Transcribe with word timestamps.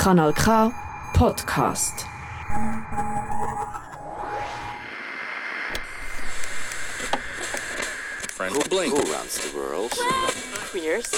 Kanal 0.00 0.32
K 0.32 0.72
Podcast. 1.12 2.06
Friend 8.30 8.56
who 8.56 8.62
blink. 8.70 8.94
Who 8.94 9.02
runs 9.12 9.34
the 9.34 9.54
world? 9.54 9.90
Queers. 10.70 11.10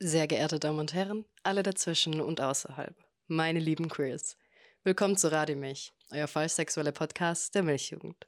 Sehr 0.00 0.26
geehrte 0.26 0.58
Damen 0.58 0.80
und 0.80 0.92
Herren, 0.92 1.24
alle 1.44 1.62
dazwischen 1.62 2.20
und 2.20 2.40
außerhalb, 2.40 2.96
meine 3.28 3.60
lieben 3.60 3.88
Queers. 3.88 4.36
Willkommen 4.82 5.16
zu 5.16 5.30
Radio 5.30 5.54
Milch, 5.54 5.92
euer 6.10 6.26
falsch 6.26 6.56
Podcast 6.94 7.54
der 7.54 7.62
Milchjugend. 7.62 8.26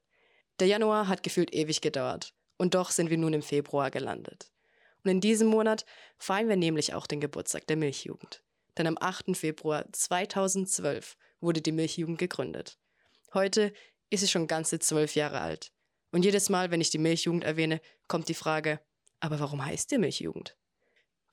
Der 0.61 0.69
Januar 0.69 1.09
hat 1.09 1.25
gefühlt 1.25 1.53
ewig 1.53 1.81
gedauert 1.81 2.35
und 2.57 2.77
doch 2.77 2.93
sind 2.93 3.11
wir 3.11 3.19
nun 3.19 3.33
im 3.33 3.43
Februar 3.43 3.91
gelandet. 3.91 4.53
Und 5.03 5.11
in 5.11 5.21
diesem 5.21 5.48
Monat 5.48 5.84
feiern 6.19 6.48
wir 6.48 6.56
nämlich 6.56 6.95
auch 6.95 7.06
den 7.06 7.20
Geburtstag 7.20 7.66
der 7.66 7.77
Milchjugend. 7.77 8.43
Denn 8.77 8.87
am 8.87 8.98
8. 9.01 9.37
Februar 9.37 9.87
2012 9.93 11.16
wurde 11.41 11.61
die 11.61 11.73
Milchjugend 11.73 12.19
gegründet. 12.19 12.79
Heute 13.33 13.73
ist 14.10 14.21
sie 14.21 14.29
schon 14.29 14.47
ganze 14.47 14.79
zwölf 14.79 15.15
Jahre 15.15 15.41
alt. 15.41 15.73
Und 16.12 16.24
jedes 16.24 16.48
Mal, 16.48 16.71
wenn 16.71 16.80
ich 16.80 16.91
die 16.91 16.98
Milchjugend 16.98 17.45
erwähne, 17.45 17.80
kommt 18.09 18.29
die 18.29 18.34
Frage, 18.34 18.80
aber 19.21 19.38
warum 19.38 19.65
heißt 19.65 19.91
die 19.91 19.98
Milchjugend? 19.98 20.57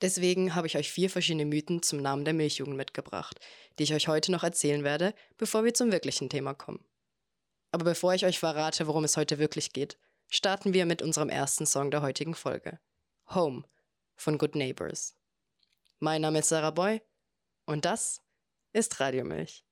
Deswegen 0.00 0.54
habe 0.54 0.68
ich 0.68 0.76
euch 0.76 0.92
vier 0.92 1.10
verschiedene 1.10 1.44
Mythen 1.44 1.82
zum 1.82 2.00
Namen 2.00 2.24
der 2.24 2.34
Milchjugend 2.34 2.76
mitgebracht, 2.76 3.40
die 3.78 3.82
ich 3.82 3.94
euch 3.94 4.06
heute 4.06 4.30
noch 4.30 4.44
erzählen 4.44 4.84
werde, 4.84 5.12
bevor 5.36 5.64
wir 5.64 5.74
zum 5.74 5.90
wirklichen 5.90 6.28
Thema 6.28 6.54
kommen. 6.54 6.84
Aber 7.72 7.84
bevor 7.84 8.14
ich 8.14 8.24
euch 8.24 8.38
verrate, 8.38 8.86
worum 8.86 9.04
es 9.04 9.16
heute 9.16 9.38
wirklich 9.38 9.72
geht, 9.72 9.98
starten 10.28 10.72
wir 10.72 10.86
mit 10.86 11.02
unserem 11.02 11.28
ersten 11.28 11.66
Song 11.66 11.90
der 11.90 12.02
heutigen 12.02 12.34
Folge. 12.34 12.78
Home 13.34 13.64
von 14.16 14.38
Good 14.38 14.54
Neighbors. 14.54 15.14
Mein 15.98 16.22
Name 16.22 16.38
ist 16.38 16.48
Sarah 16.48 16.70
Boy 16.70 17.02
und 17.66 17.84
das 17.84 18.22
ist 18.72 19.00
Radiomilch. 19.00 19.67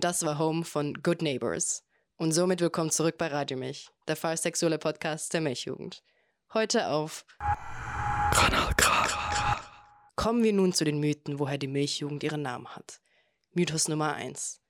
Und 0.00 0.04
das 0.04 0.24
war 0.24 0.38
Home 0.38 0.64
von 0.64 0.94
Good 1.02 1.20
Neighbors. 1.20 1.84
Und 2.16 2.32
somit 2.32 2.62
willkommen 2.62 2.90
zurück 2.90 3.18
bei 3.18 3.26
Radio 3.26 3.58
Milch, 3.58 3.90
der 4.08 4.16
fallsexuelle 4.16 4.78
Podcast 4.78 5.34
der 5.34 5.42
Milchjugend. 5.42 6.02
Heute 6.54 6.88
auf 6.88 7.26
Kanal 8.32 8.72
K. 8.78 9.60
Kommen 10.16 10.42
wir 10.42 10.54
nun 10.54 10.72
zu 10.72 10.84
den 10.84 11.00
Mythen, 11.00 11.38
woher 11.38 11.58
die 11.58 11.66
Milchjugend 11.66 12.22
ihren 12.22 12.40
Namen 12.40 12.74
hat. 12.74 13.02
Mythos 13.52 13.88
Nummer 13.88 14.14
1. 14.14 14.62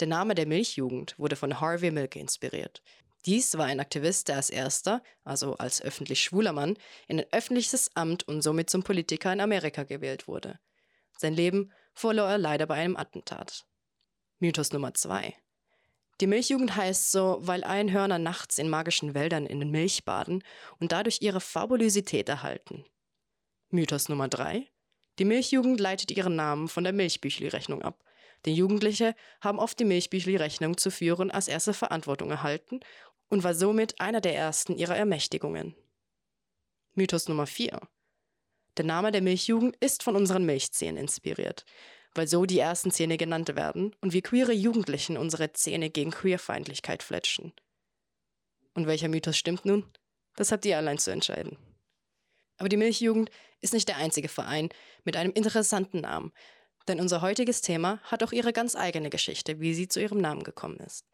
Der 0.00 0.08
Name 0.08 0.34
der 0.34 0.48
Milchjugend 0.48 1.16
wurde 1.16 1.36
von 1.36 1.60
Harvey 1.60 1.92
Milk 1.92 2.16
inspiriert. 2.16 2.82
Dies 3.24 3.56
war 3.56 3.66
ein 3.66 3.78
Aktivist, 3.78 4.26
der 4.26 4.34
als 4.34 4.50
erster, 4.50 5.00
also 5.22 5.54
als 5.58 5.80
öffentlich 5.80 6.20
schwuler 6.24 6.52
Mann, 6.52 6.76
in 7.06 7.20
ein 7.20 7.26
öffentliches 7.30 7.94
Amt 7.94 8.26
und 8.26 8.42
somit 8.42 8.68
zum 8.68 8.82
Politiker 8.82 9.32
in 9.32 9.40
Amerika 9.40 9.84
gewählt 9.84 10.26
wurde. 10.26 10.58
Sein 11.16 11.34
Leben 11.34 11.70
verlor 11.94 12.28
er 12.28 12.38
leider 12.38 12.66
bei 12.66 12.74
einem 12.74 12.96
Attentat. 12.96 13.64
Mythos 14.42 14.72
Nummer 14.72 14.92
2. 14.92 15.36
Die 16.20 16.26
Milchjugend 16.26 16.74
heißt 16.74 17.12
so, 17.12 17.38
weil 17.42 17.62
Einhörner 17.62 18.18
nachts 18.18 18.58
in 18.58 18.68
magischen 18.68 19.14
Wäldern 19.14 19.46
in 19.46 19.60
den 19.60 19.70
Milch 19.70 20.04
baden 20.04 20.42
und 20.80 20.90
dadurch 20.90 21.18
ihre 21.20 21.40
Fabulosität 21.40 22.28
erhalten. 22.28 22.84
Mythos 23.70 24.08
Nummer 24.08 24.26
3. 24.26 24.66
Die 25.20 25.24
Milchjugend 25.24 25.78
leitet 25.78 26.10
ihren 26.10 26.34
Namen 26.34 26.66
von 26.66 26.82
der 26.82 26.92
Milchbüchli-Rechnung 26.92 27.82
ab. 27.82 28.02
Denn 28.44 28.54
Jugendliche 28.54 29.14
haben 29.40 29.60
oft 29.60 29.78
die 29.78 29.84
Milchbüchli-Rechnung 29.84 30.76
zu 30.76 30.90
führen 30.90 31.30
als 31.30 31.46
erste 31.46 31.72
Verantwortung 31.72 32.32
erhalten 32.32 32.80
und 33.28 33.44
war 33.44 33.54
somit 33.54 34.00
einer 34.00 34.20
der 34.20 34.34
ersten 34.34 34.76
ihrer 34.76 34.96
Ermächtigungen. 34.96 35.76
Mythos 36.94 37.28
Nummer 37.28 37.46
4. 37.46 37.80
Der 38.76 38.84
Name 38.84 39.12
der 39.12 39.22
Milchjugend 39.22 39.76
ist 39.76 40.02
von 40.02 40.16
unseren 40.16 40.44
Milchzähnen 40.44 40.96
inspiriert, 40.96 41.64
weil 42.14 42.28
so 42.28 42.44
die 42.44 42.58
ersten 42.58 42.90
Zähne 42.90 43.16
genannt 43.16 43.54
werden 43.56 43.94
und 44.00 44.12
wir 44.12 44.22
queere 44.22 44.52
Jugendlichen 44.52 45.16
unsere 45.16 45.52
Zähne 45.52 45.90
gegen 45.90 46.10
Queerfeindlichkeit 46.10 47.02
fletschen. 47.02 47.52
Und 48.74 48.86
welcher 48.86 49.08
Mythos 49.08 49.36
stimmt 49.36 49.64
nun? 49.64 49.84
Das 50.36 50.52
habt 50.52 50.64
ihr 50.64 50.76
allein 50.76 50.98
zu 50.98 51.10
entscheiden. 51.10 51.58
Aber 52.58 52.68
die 52.68 52.76
Milchjugend 52.76 53.30
ist 53.60 53.74
nicht 53.74 53.88
der 53.88 53.96
einzige 53.96 54.28
Verein 54.28 54.68
mit 55.04 55.16
einem 55.16 55.32
interessanten 55.32 56.00
Namen, 56.00 56.32
denn 56.88 57.00
unser 57.00 57.22
heutiges 57.22 57.60
Thema 57.60 58.00
hat 58.04 58.22
auch 58.22 58.32
ihre 58.32 58.52
ganz 58.52 58.76
eigene 58.76 59.10
Geschichte, 59.10 59.60
wie 59.60 59.74
sie 59.74 59.88
zu 59.88 60.00
ihrem 60.00 60.20
Namen 60.20 60.42
gekommen 60.42 60.78
ist. 60.78 61.06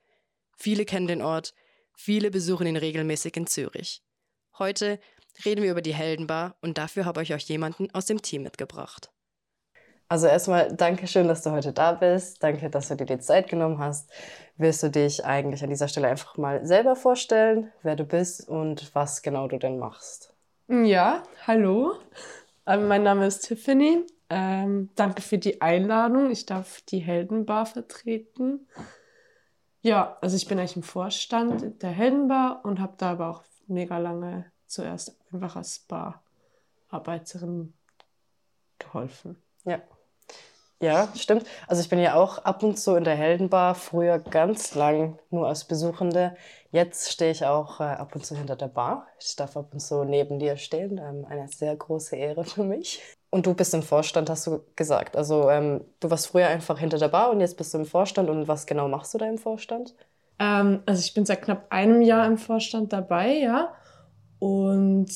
Viele 0.57 0.85
kennen 0.85 1.07
den 1.07 1.23
Ort, 1.23 1.55
viele 1.95 2.31
besuchen 2.31 2.67
ihn 2.67 2.77
regelmäßig 2.77 3.37
in 3.37 3.47
Zürich. 3.47 4.03
Heute 4.59 4.99
reden 5.45 5.63
wir 5.63 5.71
über 5.71 5.83
die 5.83 5.95
Heldenbar 5.95 6.57
und 6.61 6.79
dafür 6.79 7.05
habe 7.05 7.23
ich 7.23 7.33
euch 7.33 7.45
jemanden 7.45 7.91
aus 7.93 8.07
dem 8.07 8.23
Team 8.23 8.43
mitgebracht. 8.43 9.11
Also 10.11 10.27
erstmal 10.27 10.75
danke 10.75 11.07
schön, 11.07 11.29
dass 11.29 11.43
du 11.43 11.51
heute 11.51 11.75
da 11.75 11.93
bist. 11.93 12.43
Danke, 12.43 12.71
dass 12.71 12.89
du 12.89 12.97
dir 12.97 13.05
die 13.05 13.19
Zeit 13.19 13.49
genommen 13.49 13.79
hast. 13.79 14.11
Willst 14.57 14.83
du 14.83 14.91
dich 14.91 15.27
eigentlich 15.27 15.63
an 15.63 15.69
dieser 15.69 15.87
Stelle 15.87 16.09
einfach 16.09 16.39
mal 16.39 16.65
selber 16.65 16.97
vorstellen, 16.97 17.71
wer 17.83 17.95
du 17.95 18.05
bist 18.05 18.49
und 18.49 18.95
was 18.95 19.21
genau 19.21 19.49
du 19.49 19.59
denn 19.59 19.79
machst? 19.79 20.33
Ja, 20.69 21.23
hallo. 21.47 21.97
Ähm, 22.67 22.89
mein 22.89 23.03
Name 23.03 23.27
ist 23.27 23.47
Tiffany. 23.47 24.07
Ähm, 24.31 24.89
danke 24.95 25.21
für 25.21 25.37
die 25.37 25.61
Einladung. 25.61 26.31
Ich 26.31 26.47
darf 26.47 26.81
die 26.83 27.01
Heldenbar 27.01 27.67
vertreten. 27.67 28.67
Ja, 29.83 30.17
also 30.23 30.37
ich 30.37 30.49
bin 30.49 30.59
eigentlich 30.59 30.77
im 30.77 30.83
Vorstand 30.83 31.83
der 31.83 31.91
Heldenbar 31.91 32.65
und 32.65 32.81
habe 32.81 32.95
da 32.97 33.13
aber 33.13 33.29
auch 33.29 33.43
mega 33.67 33.99
lange 33.99 34.47
zuerst 34.67 35.17
einfach 35.33 35.57
als 35.57 35.87
Bararbeiterin 36.91 37.75
geholfen. 38.79 39.37
Ja. 39.65 39.83
Ja, 40.81 41.13
stimmt. 41.17 41.45
Also 41.67 41.83
ich 41.83 41.89
bin 41.89 41.99
ja 41.99 42.15
auch 42.15 42.39
ab 42.39 42.63
und 42.63 42.79
zu 42.79 42.95
in 42.95 43.03
der 43.03 43.17
Heldenbar, 43.17 43.75
früher 43.75 44.21
ganz 44.21 44.77
lang 44.77 45.19
nur 45.31 45.49
als 45.49 45.65
Besuchende. 45.65 46.37
Jetzt 46.71 47.11
stehe 47.11 47.33
ich 47.33 47.45
auch 47.45 47.81
äh, 47.81 47.85
ab 47.85 48.15
und 48.15 48.25
zu 48.25 48.37
hinter 48.37 48.55
der 48.55 48.69
Bar. 48.69 49.09
Ich 49.19 49.35
darf 49.35 49.57
ab 49.57 49.71
und 49.73 49.81
zu 49.81 50.05
neben 50.05 50.39
dir 50.39 50.57
stehen. 50.57 50.99
Ähm, 50.99 51.25
eine 51.29 51.49
sehr 51.49 51.75
große 51.75 52.15
Ehre 52.15 52.45
für 52.45 52.63
mich. 52.63 53.03
Und 53.31 53.47
du 53.47 53.55
bist 53.55 53.75
im 53.75 53.83
Vorstand, 53.83 54.31
hast 54.31 54.47
du 54.47 54.61
gesagt. 54.77 55.17
Also 55.17 55.51
ähm, 55.51 55.85
du 55.99 56.11
warst 56.11 56.29
früher 56.29 56.47
einfach 56.47 56.79
hinter 56.79 56.99
der 56.99 57.09
Bar 57.09 57.31
und 57.31 57.41
jetzt 57.41 57.57
bist 57.57 57.75
du 57.75 57.79
im 57.79 57.85
Vorstand. 57.87 58.31
Und 58.31 58.47
was 58.47 58.65
genau 58.67 58.87
machst 58.89 59.13
du 59.15 59.19
da 59.19 59.27
im 59.29 59.39
Vorstand? 59.39 59.97
Ähm, 60.39 60.83
also 60.87 61.01
ich 61.01 61.13
bin 61.13 61.27
seit 61.27 61.43
knapp 61.43 61.67
einem 61.71 62.03
Jahr 62.03 62.25
im 62.27 62.39
Vorstand 62.39 62.93
dabei, 62.93 63.35
ja. 63.39 63.75
Und 64.39 65.11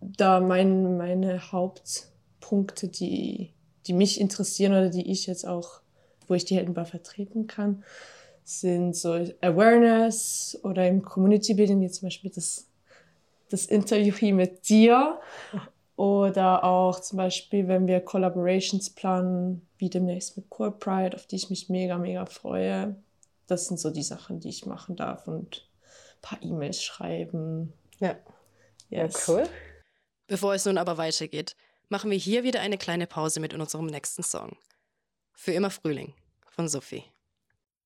da 0.00 0.40
mein, 0.40 0.96
meine 0.96 1.52
Hauptpunkte, 1.52 2.88
die, 2.88 3.55
die 3.86 3.92
mich 3.92 4.20
interessieren 4.20 4.72
oder 4.72 4.90
die 4.90 5.10
ich 5.10 5.26
jetzt 5.26 5.46
auch, 5.46 5.80
wo 6.28 6.34
ich 6.34 6.44
die 6.44 6.56
Heldenbar 6.56 6.86
vertreten 6.86 7.46
kann, 7.46 7.84
sind 8.44 8.94
so 8.94 9.12
Awareness 9.40 10.58
oder 10.62 10.86
im 10.86 11.02
Community 11.02 11.54
Building, 11.54 11.80
wie 11.80 11.90
zum 11.90 12.06
Beispiel 12.06 12.30
das, 12.34 12.66
das 13.50 13.66
Interview 13.66 14.14
hier 14.14 14.34
mit 14.34 14.68
dir. 14.68 15.20
Oder 15.96 16.62
auch 16.62 17.00
zum 17.00 17.16
Beispiel, 17.16 17.68
wenn 17.68 17.86
wir 17.86 18.00
Collaborations 18.00 18.90
planen, 18.90 19.66
wie 19.78 19.88
demnächst 19.88 20.36
mit 20.36 20.50
Core 20.50 20.72
Pride, 20.72 21.16
auf 21.16 21.26
die 21.26 21.36
ich 21.36 21.48
mich 21.48 21.70
mega, 21.70 21.96
mega 21.96 22.26
freue. 22.26 22.96
Das 23.46 23.66
sind 23.66 23.80
so 23.80 23.90
die 23.90 24.02
Sachen, 24.02 24.38
die 24.40 24.50
ich 24.50 24.66
machen 24.66 24.96
darf 24.96 25.26
und 25.26 25.66
ein 25.86 26.20
paar 26.20 26.42
E-Mails 26.42 26.82
schreiben. 26.82 27.72
Ja. 27.98 28.16
Yes. 28.90 29.26
Cool. 29.26 29.44
Bevor 30.26 30.54
es 30.54 30.66
nun 30.66 30.76
aber 30.76 30.98
weitergeht, 30.98 31.56
machen 31.88 32.10
wir 32.10 32.18
hier 32.18 32.42
wieder 32.42 32.60
eine 32.60 32.78
kleine 32.78 33.06
Pause 33.06 33.40
mit 33.40 33.54
unserem 33.54 33.86
nächsten 33.86 34.22
Song. 34.22 34.56
Für 35.32 35.52
immer 35.52 35.70
Frühling 35.70 36.14
von 36.48 36.68
Sophie. 36.68 37.04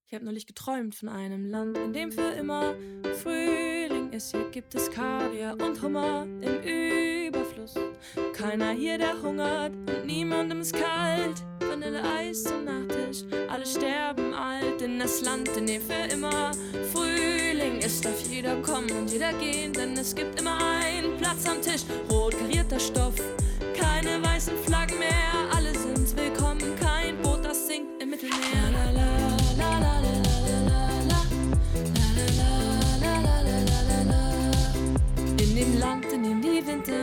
Ich 0.07 0.13
habe 0.13 0.25
neulich 0.25 0.45
geträumt 0.45 0.93
von 0.93 1.07
einem 1.09 1.49
Land, 1.49 1.77
in 1.77 1.93
dem 1.93 2.11
für 2.11 2.31
immer 2.31 2.75
Frühling 3.21 4.11
ist. 4.11 4.31
Hier 4.31 4.49
gibt 4.51 4.75
es 4.75 4.91
Kaviar 4.91 5.53
und 5.53 5.81
Hummer 5.81 6.23
im 6.23 7.27
Überfluss. 7.27 7.75
Keiner 8.33 8.71
hier, 8.71 8.97
der 8.97 9.21
hungert 9.21 9.71
und 9.73 10.05
niemandem 10.05 10.61
ist 10.61 10.73
kalt. 10.73 11.41
Vanilleeis 11.61 12.43
zum 12.43 12.65
Nachtisch, 12.65 13.23
alle 13.49 13.65
sterben 13.65 14.33
alt 14.33 14.81
in 14.81 14.99
das 14.99 15.21
Land, 15.21 15.47
in 15.55 15.67
dem 15.67 15.81
für 15.81 16.13
immer 16.13 16.51
Frühling 16.93 17.79
ist. 17.79 18.03
Darf 18.03 18.21
jeder 18.27 18.61
kommen 18.61 18.91
und 18.91 19.09
jeder 19.09 19.31
gehen, 19.33 19.71
denn 19.71 19.97
es 19.97 20.13
gibt 20.13 20.39
immer 20.39 20.57
einen 20.57 21.17
Platz 21.17 21.45
am 21.47 21.61
Tisch. 21.61 21.83
Rot 22.09 22.37
karierter 22.37 22.79
Stoff, 22.79 23.15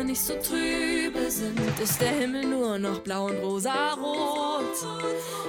nicht 0.09 0.23
so 0.23 0.33
trübe 0.37 1.31
sind, 1.31 1.61
ist 1.83 2.01
der 2.01 2.09
Himmel 2.09 2.47
nur 2.47 2.79
noch 2.79 3.01
blau 3.01 3.27
und 3.27 3.37
rosa-rot. 3.43 4.75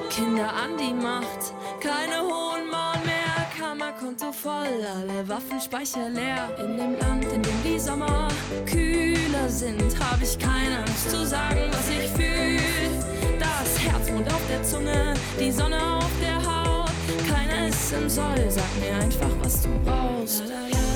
Kinder 0.09 0.53
an 0.53 0.75
die 0.77 0.93
Macht, 0.93 1.53
keine 1.79 2.19
hohen 2.19 2.69
Mauern 2.69 2.99
mehr, 3.05 3.47
Kammerkonto 3.57 4.33
voll, 4.33 4.85
alle 4.97 5.29
Waffenspeicher 5.29 6.09
leer. 6.09 6.49
In 6.59 6.75
dem 6.75 6.99
Land, 6.99 7.23
in 7.33 7.41
dem 7.41 7.63
die 7.63 7.79
Sommer 7.79 8.27
kühler 8.65 9.47
sind, 9.47 9.97
habe 9.97 10.25
ich 10.25 10.37
keine 10.37 10.79
Angst 10.79 11.09
zu 11.09 11.25
sagen, 11.25 11.71
was 11.71 11.89
ich 11.89 12.09
fühle. 12.09 12.59
Das 13.39 13.79
Herzmond 13.79 14.27
auf 14.27 14.41
der 14.49 14.61
Zunge, 14.63 15.13
die 15.39 15.51
Sonne 15.51 15.81
auf 15.99 16.11
der 16.21 16.35
Haut. 16.35 16.91
Keiner 17.29 17.69
ist 17.69 17.93
im 17.93 18.09
Soll, 18.09 18.45
sag 18.49 18.77
mir 18.81 18.93
einfach, 18.93 19.31
was 19.41 19.61
du 19.61 19.69
brauchst. 19.85 20.43
La, 20.49 20.55
la, 20.55 20.67
la, 20.67 20.88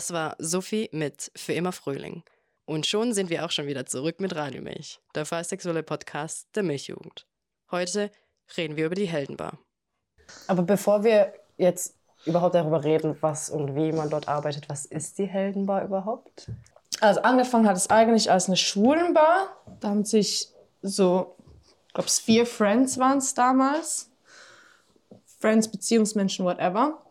das 0.00 0.14
war 0.14 0.34
Sophie 0.38 0.88
mit 0.92 1.30
Für 1.36 1.52
immer 1.52 1.72
Frühling. 1.72 2.22
Und 2.64 2.86
schon 2.86 3.12
sind 3.12 3.28
wir 3.28 3.44
auch 3.44 3.50
schon 3.50 3.66
wieder 3.66 3.84
zurück 3.84 4.18
mit 4.18 4.34
Radiomilch, 4.34 4.98
der 5.14 5.26
sexuelle 5.26 5.82
Podcast 5.82 6.48
der 6.54 6.62
Milchjugend. 6.62 7.26
Heute 7.70 8.10
reden 8.56 8.78
wir 8.78 8.86
über 8.86 8.94
die 8.94 9.04
Heldenbar. 9.04 9.58
Aber 10.46 10.62
bevor 10.62 11.04
wir 11.04 11.34
jetzt 11.58 11.96
überhaupt 12.24 12.54
darüber 12.54 12.82
reden, 12.82 13.14
was 13.20 13.50
und 13.50 13.74
wie 13.74 13.92
man 13.92 14.08
dort 14.08 14.26
arbeitet, 14.26 14.70
was 14.70 14.86
ist 14.86 15.18
die 15.18 15.26
Heldenbar 15.26 15.84
überhaupt? 15.84 16.50
Also 17.02 17.20
angefangen 17.20 17.68
hat 17.68 17.76
es 17.76 17.90
eigentlich 17.90 18.30
als 18.30 18.46
eine 18.46 18.56
Schulenbar. 18.56 19.54
Da 19.80 19.90
haben 19.90 20.06
sich 20.06 20.48
so, 20.80 21.36
ich 21.88 21.92
glaube, 21.92 22.08
vier 22.08 22.46
Friends 22.46 22.96
waren 22.96 23.18
es 23.18 23.34
damals. 23.34 24.10
Friends, 25.40 25.68
Beziehungsmenschen, 25.68 26.46
whatever. 26.46 27.02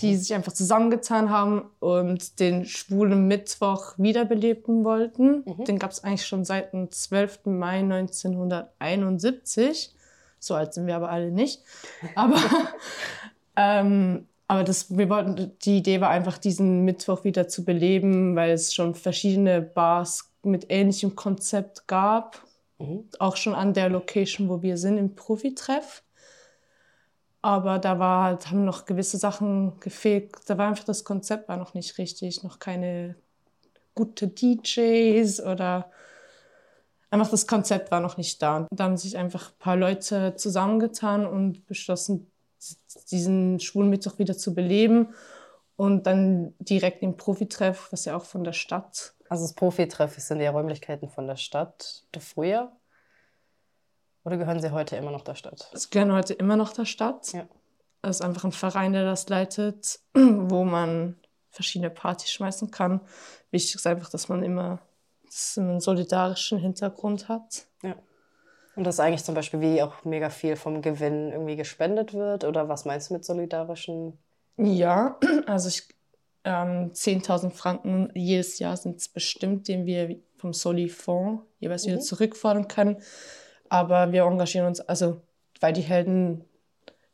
Die 0.00 0.16
sich 0.16 0.34
einfach 0.34 0.52
zusammengetan 0.52 1.30
haben 1.30 1.70
und 1.80 2.40
den 2.40 2.64
schwulen 2.64 3.28
Mittwoch 3.28 3.94
wiederbeleben 3.96 4.84
wollten. 4.84 5.44
Den 5.64 5.78
gab 5.78 5.90
es 5.90 6.02
eigentlich 6.02 6.26
schon 6.26 6.44
seit 6.44 6.72
dem 6.72 6.90
12. 6.90 7.46
Mai 7.46 7.80
1971. 7.80 9.94
So 10.38 10.54
alt 10.54 10.74
sind 10.74 10.86
wir 10.86 10.96
aber 10.96 11.10
alle 11.10 11.30
nicht. 11.30 11.62
Aber, 12.14 12.38
ähm, 13.56 14.26
aber 14.46 14.62
das, 14.62 14.94
wir 14.96 15.08
wollten, 15.08 15.52
die 15.62 15.78
Idee 15.78 16.02
war 16.02 16.10
einfach, 16.10 16.36
diesen 16.36 16.84
Mittwoch 16.84 17.24
wieder 17.24 17.48
zu 17.48 17.64
beleben, 17.64 18.36
weil 18.36 18.50
es 18.50 18.74
schon 18.74 18.94
verschiedene 18.94 19.62
Bars 19.62 20.30
mit 20.42 20.66
ähnlichem 20.68 21.16
Konzept 21.16 21.88
gab. 21.88 22.42
Auch 23.18 23.36
schon 23.36 23.54
an 23.54 23.72
der 23.72 23.88
Location, 23.88 24.50
wo 24.50 24.60
wir 24.60 24.76
sind, 24.76 24.98
im 24.98 25.14
Profitreff. 25.14 26.02
Aber 27.44 27.78
da 27.78 27.98
war 27.98 28.24
halt, 28.24 28.48
haben 28.48 28.64
noch 28.64 28.86
gewisse 28.86 29.18
Sachen 29.18 29.78
gefehlt. 29.78 30.32
Da 30.46 30.56
war 30.56 30.66
einfach 30.66 30.84
das 30.84 31.04
Konzept 31.04 31.46
war 31.46 31.58
noch 31.58 31.74
nicht 31.74 31.98
richtig, 31.98 32.42
noch 32.42 32.58
keine 32.58 33.16
gute 33.94 34.28
DJs 34.28 35.42
oder 35.42 35.90
einfach 37.10 37.30
das 37.30 37.46
Konzept 37.46 37.90
war 37.90 38.00
noch 38.00 38.16
nicht 38.16 38.40
da. 38.40 38.66
Da 38.70 38.84
haben 38.84 38.96
sich 38.96 39.18
einfach 39.18 39.50
ein 39.50 39.58
paar 39.58 39.76
Leute 39.76 40.36
zusammengetan 40.36 41.26
und 41.26 41.66
beschlossen, 41.66 42.30
diesen 43.10 43.60
schwulen 43.60 43.90
Mittwoch 43.90 44.18
wieder 44.18 44.38
zu 44.38 44.54
beleben 44.54 45.08
und 45.76 46.06
dann 46.06 46.54
direkt 46.60 47.02
im 47.02 47.18
Profitreff, 47.18 47.88
was 47.92 48.06
ja 48.06 48.16
auch 48.16 48.24
von 48.24 48.42
der 48.42 48.54
Stadt 48.54 49.12
Also 49.28 49.44
das 49.44 49.52
Profitreff 49.52 50.18
sind 50.18 50.40
ja 50.40 50.50
Räumlichkeiten 50.50 51.10
von 51.10 51.26
der 51.26 51.36
Stadt 51.36 52.04
de 52.14 52.22
früher. 52.22 52.72
Oder 54.24 54.36
gehören 54.36 54.60
sie 54.60 54.70
heute 54.72 54.96
immer 54.96 55.10
noch 55.10 55.22
der 55.22 55.34
Stadt? 55.34 55.68
Es 55.72 55.90
gehören 55.90 56.12
heute 56.12 56.32
immer 56.34 56.56
noch 56.56 56.72
der 56.72 56.84
Stadt. 56.86 57.32
Ja. 57.32 57.46
Es 58.02 58.16
ist 58.16 58.22
einfach 58.22 58.44
ein 58.44 58.52
Verein, 58.52 58.92
der 58.92 59.04
das 59.04 59.28
leitet, 59.28 59.98
wo 60.14 60.64
man 60.64 61.16
verschiedene 61.50 61.90
Partys 61.90 62.32
schmeißen 62.32 62.70
kann. 62.70 63.00
Wichtig 63.50 63.76
ist 63.76 63.86
einfach, 63.86 64.10
dass 64.10 64.28
man 64.28 64.42
immer 64.42 64.80
dass 65.26 65.56
man 65.56 65.70
einen 65.70 65.80
solidarischen 65.80 66.58
Hintergrund 66.58 67.28
hat. 67.28 67.66
Und 68.76 68.84
dass 68.84 68.98
eigentlich 68.98 69.22
zum 69.24 69.34
Beispiel 69.36 69.60
wie 69.60 69.82
auch 69.82 70.04
mega 70.04 70.30
viel 70.30 70.56
vom 70.56 70.82
Gewinn 70.82 71.30
irgendwie 71.30 71.54
gespendet 71.56 72.12
wird? 72.12 72.42
Oder 72.44 72.68
was 72.68 72.84
meinst 72.84 73.08
du 73.10 73.14
mit 73.14 73.24
solidarischen? 73.24 74.18
Ja, 74.56 75.16
also 75.46 75.68
ich, 75.68 75.88
ähm, 76.44 76.90
10.000 76.92 77.50
Franken 77.50 78.10
jedes 78.14 78.58
Jahr 78.58 78.76
sind 78.76 78.96
es 78.96 79.08
bestimmt, 79.08 79.68
den 79.68 79.86
wir 79.86 80.16
vom 80.36 80.52
Soli-Fonds 80.52 81.42
jeweils 81.60 81.86
wieder 81.86 81.96
Mhm. 81.96 82.00
zurückfordern 82.02 82.68
können. 82.68 82.96
Aber 83.68 84.12
wir 84.12 84.24
engagieren 84.24 84.66
uns, 84.66 84.80
also 84.80 85.20
weil 85.60 85.72
die 85.72 85.82
Helden 85.82 86.44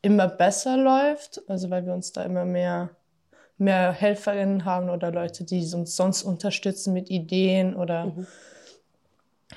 immer 0.02 0.28
besser 0.28 0.76
läuft, 0.76 1.42
also 1.48 1.70
weil 1.70 1.86
wir 1.86 1.92
uns 1.92 2.12
da 2.12 2.22
immer 2.22 2.44
mehr, 2.44 2.90
mehr 3.58 3.92
Helferinnen 3.92 4.64
haben 4.64 4.90
oder 4.90 5.10
Leute, 5.12 5.44
die 5.44 5.60
uns 5.74 5.96
sonst 5.96 6.22
unterstützen 6.22 6.92
mit 6.92 7.10
Ideen 7.10 7.76
oder 7.76 8.06
Mhm. 8.06 8.26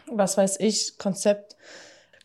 was 0.07 0.37
weiß 0.37 0.59
ich, 0.59 0.97
Konzept, 0.97 1.55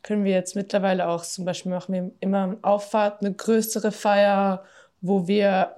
können 0.02 0.25
wir 0.25 0.32
jetzt 0.32 0.56
mittlerweile 0.56 1.08
auch 1.08 1.22
zum 1.25 1.44
Beispiel 1.44 1.72
machen 1.72 1.92
wir 1.92 2.10
immer 2.20 2.42
eine 2.44 2.58
Auffahrt, 2.62 3.20
eine 3.20 3.32
größere 3.34 3.92
Feier, 3.92 4.64
wo 5.00 5.26
wir 5.26 5.75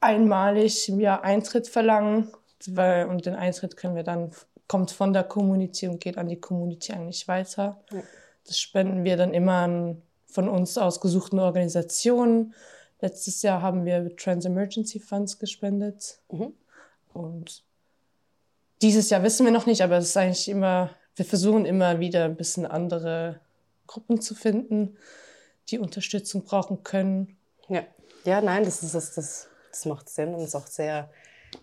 einmalig 0.00 0.88
im 0.88 1.00
Jahr 1.00 1.22
Eintritt 1.22 1.68
verlangen, 1.68 2.28
weil, 2.66 3.06
und 3.06 3.26
den 3.26 3.34
Eintritt 3.34 3.76
können 3.76 3.96
wir 3.96 4.04
dann, 4.04 4.30
kommt 4.68 4.90
von 4.90 5.12
der 5.12 5.24
Community 5.24 5.88
und 5.88 6.00
geht 6.00 6.18
an 6.18 6.28
die 6.28 6.40
Community 6.40 6.92
eigentlich 6.92 7.26
weiter. 7.26 7.82
Ja. 7.90 8.02
Das 8.46 8.58
spenden 8.58 9.04
wir 9.04 9.16
dann 9.16 9.34
immer 9.34 9.54
an 9.54 10.02
von 10.26 10.48
uns 10.48 10.78
ausgesuchten 10.78 11.38
Organisationen. 11.38 12.54
Letztes 13.00 13.42
Jahr 13.42 13.62
haben 13.62 13.84
wir 13.84 14.14
Trans 14.16 14.44
Emergency 14.44 15.00
Funds 15.00 15.38
gespendet. 15.38 16.20
Mhm. 16.30 16.52
Und 17.12 17.64
dieses 18.82 19.10
Jahr 19.10 19.22
wissen 19.22 19.44
wir 19.44 19.52
noch 19.52 19.66
nicht, 19.66 19.82
aber 19.82 19.96
es 19.96 20.06
ist 20.06 20.16
eigentlich 20.16 20.48
immer, 20.48 20.90
wir 21.16 21.24
versuchen 21.24 21.64
immer 21.64 21.98
wieder 21.98 22.24
ein 22.24 22.36
bisschen 22.36 22.66
andere 22.66 23.40
Gruppen 23.86 24.20
zu 24.20 24.34
finden, 24.34 24.96
die 25.68 25.78
Unterstützung 25.78 26.44
brauchen 26.44 26.84
können. 26.84 27.36
Ja. 27.68 27.84
Ja, 28.24 28.40
nein, 28.40 28.64
das, 28.64 28.82
ist, 28.82 28.94
das, 28.94 29.14
das, 29.14 29.48
das 29.70 29.86
macht 29.86 30.08
Sinn 30.08 30.34
und 30.34 30.40
ist 30.40 30.54
auch 30.54 30.66
sehr 30.66 31.10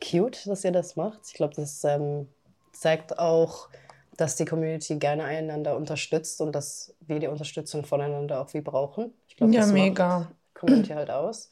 cute, 0.01 0.47
dass 0.47 0.63
ihr 0.63 0.71
das 0.71 0.95
macht. 0.95 1.19
Ich 1.27 1.33
glaube, 1.33 1.53
das 1.53 1.83
ähm, 1.83 2.27
zeigt 2.75 3.17
auch, 3.19 3.69
dass 4.17 4.35
die 4.35 4.45
Community 4.45 4.95
gerne 4.97 5.23
einander 5.25 5.75
unterstützt 5.75 6.39
und 6.41 6.53
dass 6.53 6.93
wir 7.01 7.19
die 7.19 7.27
Unterstützung 7.27 7.83
voneinander 7.83 8.41
auch 8.41 8.53
wie 8.53 8.61
brauchen. 8.61 9.13
Ich 9.27 9.35
glaube, 9.35 9.53
Ja, 9.53 9.61
das 9.61 9.71
mega. 9.71 10.19
macht 10.19 10.29
Community 10.53 10.93
halt 10.93 11.09
aus. 11.11 11.49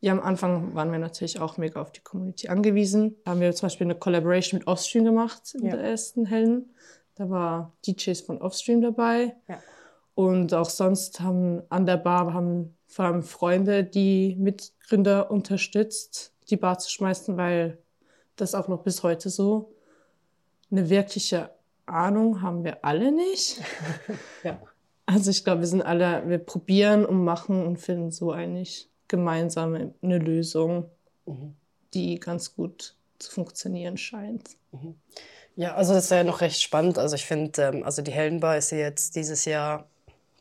Ja, 0.00 0.12
am 0.12 0.20
Anfang 0.20 0.74
waren 0.74 0.92
wir 0.92 0.98
natürlich 0.98 1.40
auch 1.40 1.56
mega 1.58 1.80
auf 1.80 1.92
die 1.92 2.00
Community 2.00 2.48
angewiesen. 2.48 3.16
Da 3.24 3.32
haben 3.32 3.40
wir 3.40 3.54
zum 3.54 3.66
Beispiel 3.66 3.86
eine 3.86 3.94
Collaboration 3.94 4.58
mit 4.58 4.66
Offstream 4.66 5.04
gemacht 5.04 5.54
in 5.54 5.66
Ja. 5.66 5.76
der 5.76 5.84
ersten 5.84 6.26
Helden. 6.26 6.74
Da 7.16 7.28
war 7.28 7.72
DJs 7.86 8.20
von 8.22 8.40
Offstream 8.40 8.80
dabei. 8.80 9.36
Ja. 9.48 9.58
Und 10.14 10.52
auch 10.54 10.68
sonst 10.70 11.20
haben 11.20 11.62
an 11.70 11.86
der 11.86 11.96
Bar 11.98 12.32
haben 12.34 12.76
vor 12.86 13.06
allem 13.06 13.22
Freunde 13.22 13.84
die 13.84 14.36
Mitgründer 14.38 15.30
unterstützt, 15.30 16.32
die 16.50 16.56
Bar 16.56 16.78
zu 16.78 16.90
schmeißen, 16.90 17.36
weil 17.36 17.78
das 18.36 18.54
auch 18.54 18.68
noch 18.68 18.82
bis 18.82 19.02
heute 19.02 19.28
so 19.30 19.72
eine 20.70 20.88
wirkliche 20.90 21.50
Ahnung 21.86 22.42
haben 22.42 22.64
wir 22.64 22.84
alle 22.84 23.12
nicht. 23.12 23.60
Ja. 24.44 24.60
Also 25.06 25.30
ich 25.30 25.42
glaube, 25.44 25.60
wir 25.62 25.66
sind 25.66 25.82
alle, 25.82 26.28
wir 26.28 26.38
probieren 26.38 27.04
und 27.04 27.24
machen 27.24 27.66
und 27.66 27.78
finden 27.78 28.12
so 28.12 28.30
eigentlich 28.32 28.88
gemeinsam 29.08 29.92
eine 30.02 30.18
Lösung, 30.18 30.88
Mhm. 31.26 31.54
die 31.94 32.18
ganz 32.20 32.54
gut 32.54 32.94
zu 33.18 33.30
funktionieren 33.32 33.96
scheint. 33.98 34.50
Ja, 35.56 35.74
also 35.74 35.92
das 35.92 36.04
ist 36.04 36.10
ja 36.10 36.24
noch 36.24 36.40
recht 36.40 36.62
spannend. 36.62 36.96
Also 36.98 37.16
ich 37.16 37.26
finde, 37.26 37.60
ähm, 37.62 37.82
also 37.84 38.02
die 38.02 38.12
Heldenbar 38.12 38.56
ist 38.56 38.70
ja 38.70 38.78
jetzt 38.78 39.16
dieses 39.16 39.44
Jahr 39.44 39.86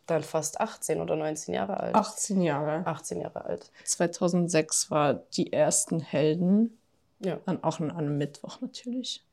dann 0.06 0.24
fast 0.24 0.60
18 0.62 1.02
oder 1.02 1.16
19 1.16 1.54
Jahre 1.54 1.78
alt. 1.80 1.96
18 1.96 2.42
Jahre. 2.42 2.86
18 2.88 3.22
Jahre 3.22 3.44
alt. 3.46 3.72
2006 3.84 4.90
war 4.92 5.16
die 5.36 5.52
ersten 5.52 6.00
Helden, 6.00 6.78
Ja. 7.20 7.40
dann 7.46 7.64
auch 7.64 7.80
an 7.80 7.92
einem 7.92 8.18
Mittwoch 8.18 8.62
natürlich. 8.62 9.24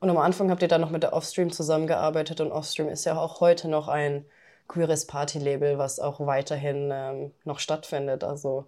Und 0.00 0.10
am 0.10 0.18
Anfang 0.18 0.50
habt 0.50 0.62
ihr 0.62 0.68
dann 0.68 0.80
noch 0.80 0.90
mit 0.90 1.02
der 1.02 1.12
Offstream 1.12 1.50
zusammengearbeitet 1.50 2.40
und 2.40 2.52
Offstream 2.52 2.88
ist 2.88 3.04
ja 3.04 3.18
auch 3.18 3.40
heute 3.40 3.68
noch 3.68 3.88
ein 3.88 4.24
queeres 4.68 5.06
Partylabel, 5.06 5.78
was 5.78 5.98
auch 5.98 6.20
weiterhin 6.24 6.90
ähm, 6.92 7.32
noch 7.44 7.58
stattfindet. 7.58 8.22
Also 8.22 8.66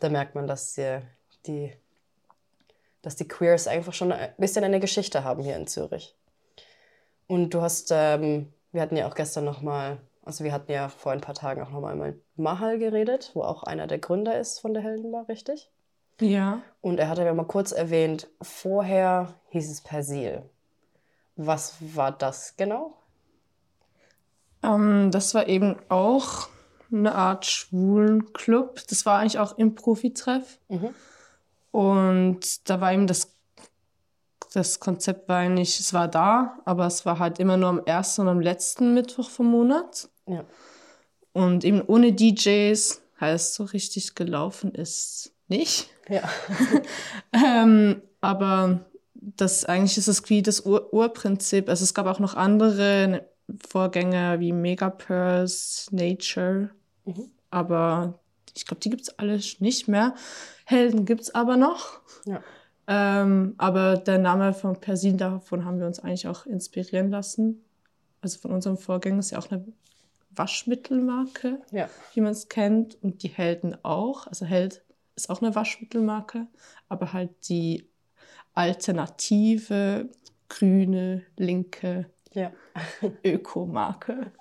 da 0.00 0.08
merkt 0.08 0.34
man, 0.34 0.46
dass 0.46 0.74
die, 0.74 0.98
die, 1.46 1.72
dass 3.02 3.16
die 3.16 3.28
Queers 3.28 3.68
einfach 3.68 3.92
schon 3.92 4.10
ein 4.10 4.32
bisschen 4.38 4.64
eine 4.64 4.80
Geschichte 4.80 5.22
haben 5.22 5.42
hier 5.42 5.56
in 5.56 5.66
Zürich. 5.66 6.16
Und 7.28 7.50
du 7.54 7.60
hast, 7.60 7.90
ähm, 7.92 8.52
wir 8.72 8.82
hatten 8.82 8.96
ja 8.96 9.06
auch 9.06 9.14
gestern 9.14 9.44
noch 9.44 9.60
mal, 9.60 9.98
also 10.24 10.42
wir 10.42 10.52
hatten 10.52 10.72
ja 10.72 10.88
vor 10.88 11.12
ein 11.12 11.20
paar 11.20 11.34
Tagen 11.34 11.62
auch 11.62 11.70
noch 11.70 11.80
mal 11.80 11.94
mit 11.94 12.20
Mahal 12.36 12.78
geredet, 12.78 13.30
wo 13.34 13.42
auch 13.42 13.62
einer 13.62 13.86
der 13.86 13.98
Gründer 13.98 14.38
ist 14.38 14.58
von 14.58 14.74
der 14.74 14.82
Heldenbar, 14.82 15.28
richtig? 15.28 15.70
Ja. 16.20 16.62
Und 16.80 16.98
er 16.98 17.08
hatte 17.08 17.24
ja 17.24 17.32
mal 17.34 17.46
kurz 17.46 17.72
erwähnt, 17.72 18.28
vorher 18.40 19.34
hieß 19.50 19.70
es 19.70 19.80
Persil. 19.80 20.42
Was 21.46 21.76
war 21.80 22.12
das 22.12 22.56
genau? 22.56 22.96
Ähm, 24.62 25.10
das 25.10 25.34
war 25.34 25.48
eben 25.48 25.76
auch 25.88 26.48
eine 26.90 27.14
Art 27.14 27.46
schwulen 27.46 28.32
Club. 28.32 28.80
Das 28.88 29.06
war 29.06 29.18
eigentlich 29.18 29.38
auch 29.38 29.58
im 29.58 29.74
Profitreff. 29.74 30.58
Mhm. 30.68 30.94
Und 31.70 32.68
da 32.68 32.80
war 32.80 32.92
eben 32.92 33.06
das, 33.06 33.34
das 34.52 34.78
Konzept 34.78 35.28
war 35.28 35.38
eigentlich, 35.38 35.80
es 35.80 35.94
war 35.94 36.08
da, 36.08 36.58
aber 36.64 36.86
es 36.86 37.06
war 37.06 37.18
halt 37.18 37.38
immer 37.38 37.56
nur 37.56 37.70
am 37.70 37.82
ersten 37.84 38.22
und 38.22 38.28
am 38.28 38.40
letzten 38.40 38.94
Mittwoch 38.94 39.30
vom 39.30 39.46
Monat. 39.46 40.10
Ja. 40.26 40.44
Und 41.32 41.64
eben 41.64 41.82
ohne 41.82 42.12
DJs 42.12 43.00
heißt 43.20 43.54
so 43.54 43.64
richtig 43.64 44.14
gelaufen 44.14 44.74
ist 44.74 45.32
nicht. 45.48 45.90
Ja. 46.08 46.28
Ähm, 47.34 48.02
aber 48.20 48.84
das 49.24 49.64
eigentlich 49.64 49.96
ist 49.98 50.08
es 50.08 50.28
wie 50.28 50.42
das 50.42 50.66
Ur 50.66 50.92
Urprinzip. 50.92 51.68
Also 51.68 51.84
es 51.84 51.94
gab 51.94 52.06
auch 52.06 52.18
noch 52.18 52.34
andere 52.34 53.26
Vorgänger 53.68 54.40
wie 54.40 54.52
Megapurse, 54.52 55.94
Nature. 55.94 56.70
Mhm. 57.04 57.30
Aber 57.50 58.18
ich 58.54 58.66
glaube, 58.66 58.80
die 58.80 58.90
gibt 58.90 59.02
es 59.02 59.18
alle 59.18 59.38
nicht 59.60 59.88
mehr. 59.88 60.14
Helden 60.64 61.04
gibt 61.04 61.22
es 61.22 61.34
aber 61.34 61.56
noch. 61.56 62.00
Ja. 62.24 62.42
Ähm, 62.88 63.54
aber 63.58 63.96
der 63.96 64.18
Name 64.18 64.52
von 64.52 64.80
Persil, 64.80 65.16
davon 65.16 65.64
haben 65.64 65.78
wir 65.78 65.86
uns 65.86 66.00
eigentlich 66.00 66.26
auch 66.26 66.46
inspirieren 66.46 67.10
lassen. 67.10 67.64
Also 68.20 68.40
von 68.40 68.50
unserem 68.50 68.76
Vorgänger 68.76 69.20
ist 69.20 69.30
ja 69.30 69.38
auch 69.38 69.50
eine 69.50 69.64
Waschmittelmarke 70.30 71.60
Ja. 71.70 71.88
wie 72.14 72.20
man 72.20 72.32
es 72.32 72.48
kennt, 72.48 73.00
und 73.02 73.22
die 73.22 73.28
Helden 73.28 73.76
auch. 73.84 74.26
Also 74.26 74.46
Held 74.46 74.82
ist 75.14 75.30
auch 75.30 75.42
eine 75.42 75.54
Waschmittelmarke, 75.54 76.46
aber 76.88 77.12
halt 77.12 77.30
die 77.48 77.88
alternative, 78.54 80.08
grüne, 80.48 81.24
linke 81.36 82.10
ja. 82.32 82.52
Ökomarke. 83.24 84.32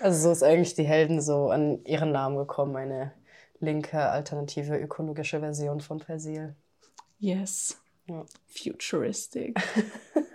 Also 0.00 0.28
so 0.28 0.32
ist 0.32 0.42
eigentlich 0.42 0.74
die 0.74 0.84
Helden 0.84 1.20
so 1.20 1.50
an 1.50 1.84
ihren 1.84 2.12
Namen 2.12 2.36
gekommen, 2.36 2.76
eine 2.76 3.12
linke, 3.60 3.98
alternative, 3.98 4.76
ökologische 4.76 5.40
Version 5.40 5.80
von 5.80 5.98
Persil. 5.98 6.54
Yes. 7.18 7.78
Ja. 8.06 8.24
Futuristic. 8.46 9.56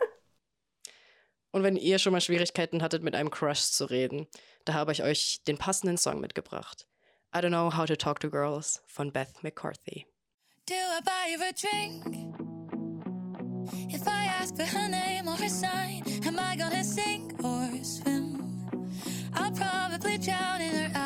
Und 1.51 1.63
wenn 1.63 1.75
ihr 1.75 1.99
schon 1.99 2.13
mal 2.13 2.21
Schwierigkeiten 2.21 2.81
hattet, 2.81 3.03
mit 3.03 3.13
einem 3.13 3.29
Crush 3.29 3.61
zu 3.61 3.85
reden, 3.85 4.27
da 4.65 4.73
habe 4.73 4.91
ich 4.93 5.03
euch 5.03 5.43
den 5.47 5.57
passenden 5.57 5.97
Song 5.97 6.19
mitgebracht. 6.19 6.87
I 7.35 7.39
Don't 7.39 7.49
Know 7.49 7.75
How 7.75 7.85
to 7.85 7.95
Talk 7.95 8.19
to 8.21 8.29
Girls 8.29 8.81
von 8.87 9.11
Beth 9.11 9.43
McCarthy. 9.43 10.05
Do 10.65 10.73
I 10.73 11.01
buy 11.03 11.33
you 11.33 11.41
a 11.41 11.51
drink? 11.51 12.40
If 13.73 14.07
I 14.07 14.25
ask 14.25 14.55
for 14.55 14.65
her 14.65 14.87
name 14.87 15.27
or 15.27 15.35
her 15.35 15.49
sign, 15.49 16.03
am 16.25 16.39
I 16.39 16.55
gonna 16.55 16.83
sink 16.83 17.33
or 17.43 17.69
swim? 17.83 18.41
I'll 19.33 19.51
probably 19.51 20.17
drown 20.17 20.61
in 20.61 20.75
her 20.75 20.91
eyes. 20.95 21.00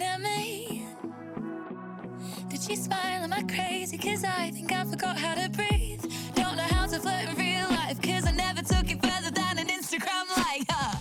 at 0.00 0.20
me? 0.22 0.86
Did 2.48 2.62
she 2.62 2.76
smile? 2.76 3.24
Am 3.24 3.32
I 3.32 3.42
crazy? 3.42 3.98
Cause 3.98 4.24
I 4.24 4.50
think 4.50 4.72
I 4.72 4.84
forgot 4.84 5.18
how 5.18 5.34
to 5.34 5.50
breathe. 5.50 6.02
Don't 6.34 6.56
know 6.56 6.62
how 6.62 6.86
to 6.86 6.98
flirt 6.98 7.28
in 7.28 7.34
real 7.36 7.68
life. 7.68 8.00
Cause 8.00 8.26
I 8.26 8.30
never 8.30 8.62
took 8.62 8.90
it 8.90 9.04
further 9.04 9.30
than 9.30 9.58
an 9.58 9.66
Instagram 9.66 10.24
like 10.36 10.70
her 10.70 10.92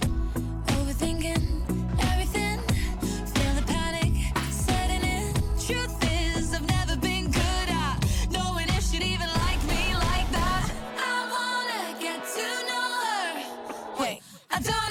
Overthinking 0.75 1.45
everything. 2.11 2.59
Feel 3.35 3.53
the 3.53 3.63
panic 3.67 4.13
setting 4.49 5.03
in. 5.03 5.33
Truth 5.65 5.95
is, 6.35 6.53
I've 6.53 6.67
never 6.67 6.97
been 6.97 7.31
good 7.31 7.67
at 7.69 7.97
knowing 8.31 8.67
if 8.69 8.83
she'd 8.89 9.03
even 9.03 9.29
like 9.45 9.61
me 9.71 9.93
like 9.93 10.29
that. 10.31 10.71
I 10.97 11.15
wanna 11.35 11.99
get 12.01 12.19
to 12.35 12.47
know 12.69 12.89
her. 13.05 14.03
Wait, 14.03 14.21
I 14.49 14.59
don't. 14.59 14.90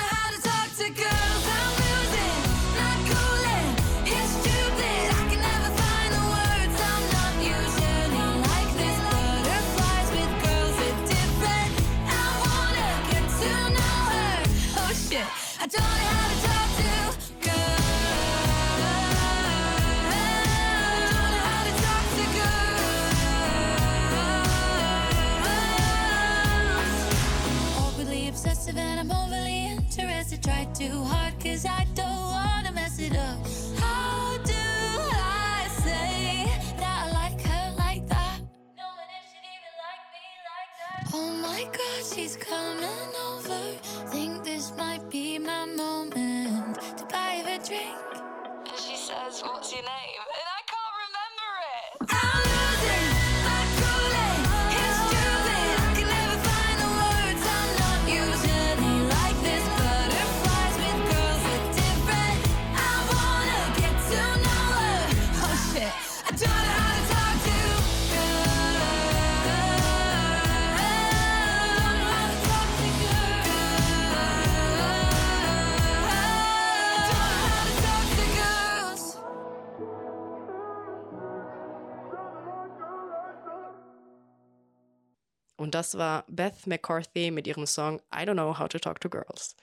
Das 85.81 85.97
war 85.97 86.25
Beth 86.29 86.67
McCarthy 86.67 87.31
mit 87.31 87.47
ihrem 87.47 87.65
Song 87.65 88.03
I 88.15 88.27
Don't 88.27 88.35
Know 88.35 88.59
How 88.59 88.69
to 88.69 88.79
Talk 88.79 89.01
to 89.01 89.09
Girls. 89.09 89.57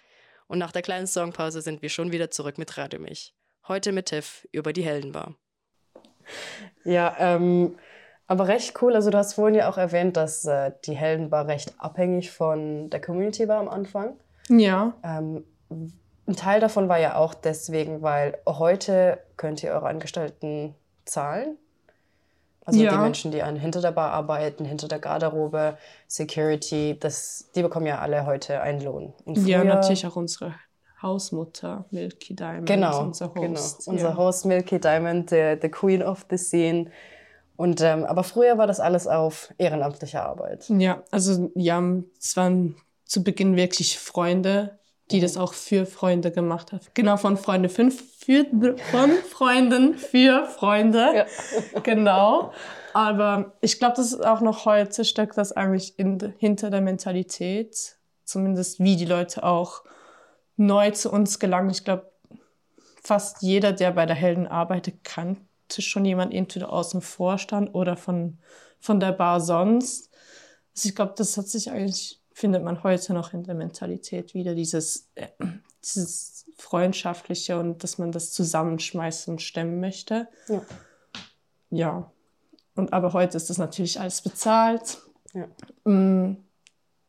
Und 0.48 0.58
nach 0.58 0.72
der 0.72 0.82
kleinen 0.82 1.06
Songpause 1.06 1.62
sind 1.62 1.84
wir 1.84 1.90
schon 1.90 2.12
wieder 2.12 2.32
zurück 2.32 2.58
mit 2.58 2.76
Radio 2.76 3.00
Mich. 3.00 3.36
Heute 3.68 3.92
mit 3.92 4.08
Tiff 4.08 4.48
über 4.52 4.74
die 4.74 4.82
Heldenbar. 4.82 5.36
Ja, 6.84 7.16
ähm, 7.20 7.78
aber 8.26 8.48
recht 8.48 8.82
cool. 8.82 8.96
Also 8.96 9.12
du 9.12 9.18
hast 9.20 9.36
vorhin 9.36 9.54
ja 9.54 9.70
auch 9.70 9.78
erwähnt, 9.78 10.18
dass 10.18 10.44
äh, 10.46 10.72
die 10.86 10.96
Heldenbar 10.96 11.46
recht 11.46 11.76
abhängig 11.78 12.32
von 12.32 12.90
der 12.90 13.00
Community 13.00 13.48
war 13.48 13.60
am 13.60 13.70
Anfang. 13.70 14.20
Ja. 14.50 14.96
Ähm, 15.04 15.44
ein 15.70 16.36
Teil 16.36 16.60
davon 16.60 16.90
war 16.90 16.98
ja 16.98 17.16
auch 17.16 17.36
deswegen, 17.36 18.02
weil 18.02 18.40
heute 18.48 19.20
könnt 19.36 19.62
ihr 19.62 19.72
eure 19.72 19.88
Angestellten 19.88 20.74
zahlen. 21.06 21.60
Also 22.68 22.84
Ja. 22.84 22.92
die 22.92 22.98
Menschen, 22.98 23.32
die 23.32 23.42
an, 23.42 23.56
hinter 23.56 23.80
der 23.80 23.94
Bar 23.94 24.12
arbeiten, 24.12 24.66
hinter 24.66 24.90
der 24.90 25.00
Garderobe, 25.00 25.78
Security, 26.08 26.98
das, 27.00 27.50
die 27.56 27.62
bekommen 27.62 27.86
ja 27.86 28.00
alle 28.00 28.26
heute 28.26 28.60
einen 28.62 28.82
Lohn. 28.82 29.14
Und 29.24 29.48
Ja, 29.48 29.64
natürlich 29.64 30.06
auch 30.06 30.18
unsere 30.18 30.54
Hausmutter, 31.02 31.86
Milky 31.92 32.36
Diamond, 32.36 32.66
Genau, 32.68 33.04
unser 33.04 33.28
Host. 33.28 33.36
genau. 33.36 33.92
Unser 33.94 34.10
ja. 34.10 34.18
Host 34.18 34.46
Milky 34.46 34.80
Diamond, 34.82 35.30
the, 35.30 35.56
the 35.62 35.70
Queen 35.70 36.04
of 36.04 36.26
the 36.30 36.38
Scene. 36.38 36.92
Und, 37.56 37.80
ähm, 37.82 38.04
aber 38.04 38.24
früher 38.26 38.58
war 38.58 38.68
das 38.68 38.82
alles 38.82 39.08
auf 39.08 39.54
ehrenamtlicher 39.58 40.26
Arbeit. 40.26 40.66
Ja, 40.70 41.04
also 41.10 41.50
ja, 41.56 41.82
es 42.20 42.36
waren 42.36 42.76
zu 43.06 43.24
Beginn 43.24 43.56
wirklich 43.56 43.98
Freunde, 43.98 44.78
die 45.12 45.22
das 45.22 45.38
auch 45.38 45.54
für 45.54 45.86
Freunde 45.86 46.32
gemacht 46.32 46.72
haben. 46.72 46.82
Genau, 46.94 47.18
von 47.18 47.38
Freunde 47.38 47.70
fünf 47.70 48.04
für, 48.20 48.46
von 48.92 49.12
Freunden 49.30 49.98
für 49.98 50.46
Freunde. 50.46 51.26
Genau. 51.84 52.52
Aber 52.94 53.54
ich 53.62 53.80
glaube, 53.80 53.96
das 53.96 54.14
ist 54.14 54.26
auch 54.26 54.42
noch 54.42 54.66
heute 54.66 55.06
steckt 55.06 55.38
das 55.38 55.52
eigentlich 55.52 55.98
in, 56.00 56.34
hinter 56.40 56.70
der 56.70 56.82
Mentalität, 56.82 57.98
zumindest 58.26 58.80
wie 58.80 58.96
die 58.96 59.06
Leute 59.06 59.44
auch 59.44 59.84
neu 60.58 60.92
zu 60.92 61.12
uns 61.12 61.40
gelangen. 61.40 61.70
Ich 61.70 61.86
glaube, 61.86 62.12
fast 63.02 63.42
jeder, 63.42 63.72
der 63.72 63.92
bei 63.92 64.06
der 64.06 64.16
Helden 64.16 64.48
arbeitet, 64.48 65.04
kannte 65.04 65.82
schon 65.82 66.04
jemand 66.04 66.34
entweder 66.34 66.74
aus 66.74 66.90
dem 66.90 67.02
Vorstand 67.02 67.74
oder 67.74 67.96
von, 67.96 68.40
von 68.80 69.00
der 69.00 69.12
Bar 69.14 69.40
sonst. 69.40 70.10
Also 70.76 70.90
ich 70.90 70.96
glaube, 70.96 71.14
das 71.16 71.38
hat 71.38 71.48
sich 71.48 71.72
eigentlich, 71.72 72.17
findet 72.38 72.64
man 72.64 72.84
heute 72.84 73.16
noch 73.16 73.34
in 73.34 73.44
der 73.44 73.56
Mentalität 73.56 74.36
wieder, 74.36 74.54
dieses, 74.54 75.10
äh, 75.16 75.26
dieses 75.84 76.46
Freundschaftliche 76.56 77.60
und 77.60 77.84
dass 77.84 77.98
man 77.98 78.12
das 78.12 78.32
zusammenschmeißt 78.32 79.28
und 79.30 79.42
stemmen 79.42 79.80
möchte. 79.80 80.28
Ja. 80.48 80.62
Ja. 81.72 82.12
Und 82.76 82.94
aber 82.94 83.14
heute 83.14 83.38
ist 83.38 83.50
das 83.50 83.58
natürlich 83.58 84.00
alles 84.00 84.22
bezahlt. 84.22 85.00
Ja. 85.34 85.48
Mm, 85.92 86.38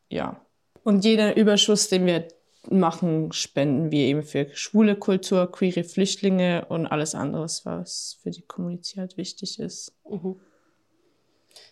ja. 0.09 0.41
Und 0.83 1.05
jeder 1.05 1.37
Überschuss, 1.37 1.89
den 1.89 2.07
wir 2.07 2.27
machen, 2.67 3.31
spenden 3.31 3.91
wir 3.91 4.05
eben 4.05 4.23
für 4.23 4.47
schwule 4.55 4.95
Kultur, 4.95 5.51
queere 5.51 5.83
Flüchtlinge 5.83 6.65
und 6.69 6.87
alles 6.87 7.13
andere, 7.13 7.43
was 7.43 8.17
für 8.23 8.31
die 8.31 8.41
Community 8.41 8.95
halt 8.95 9.15
wichtig 9.15 9.59
ist. 9.59 9.93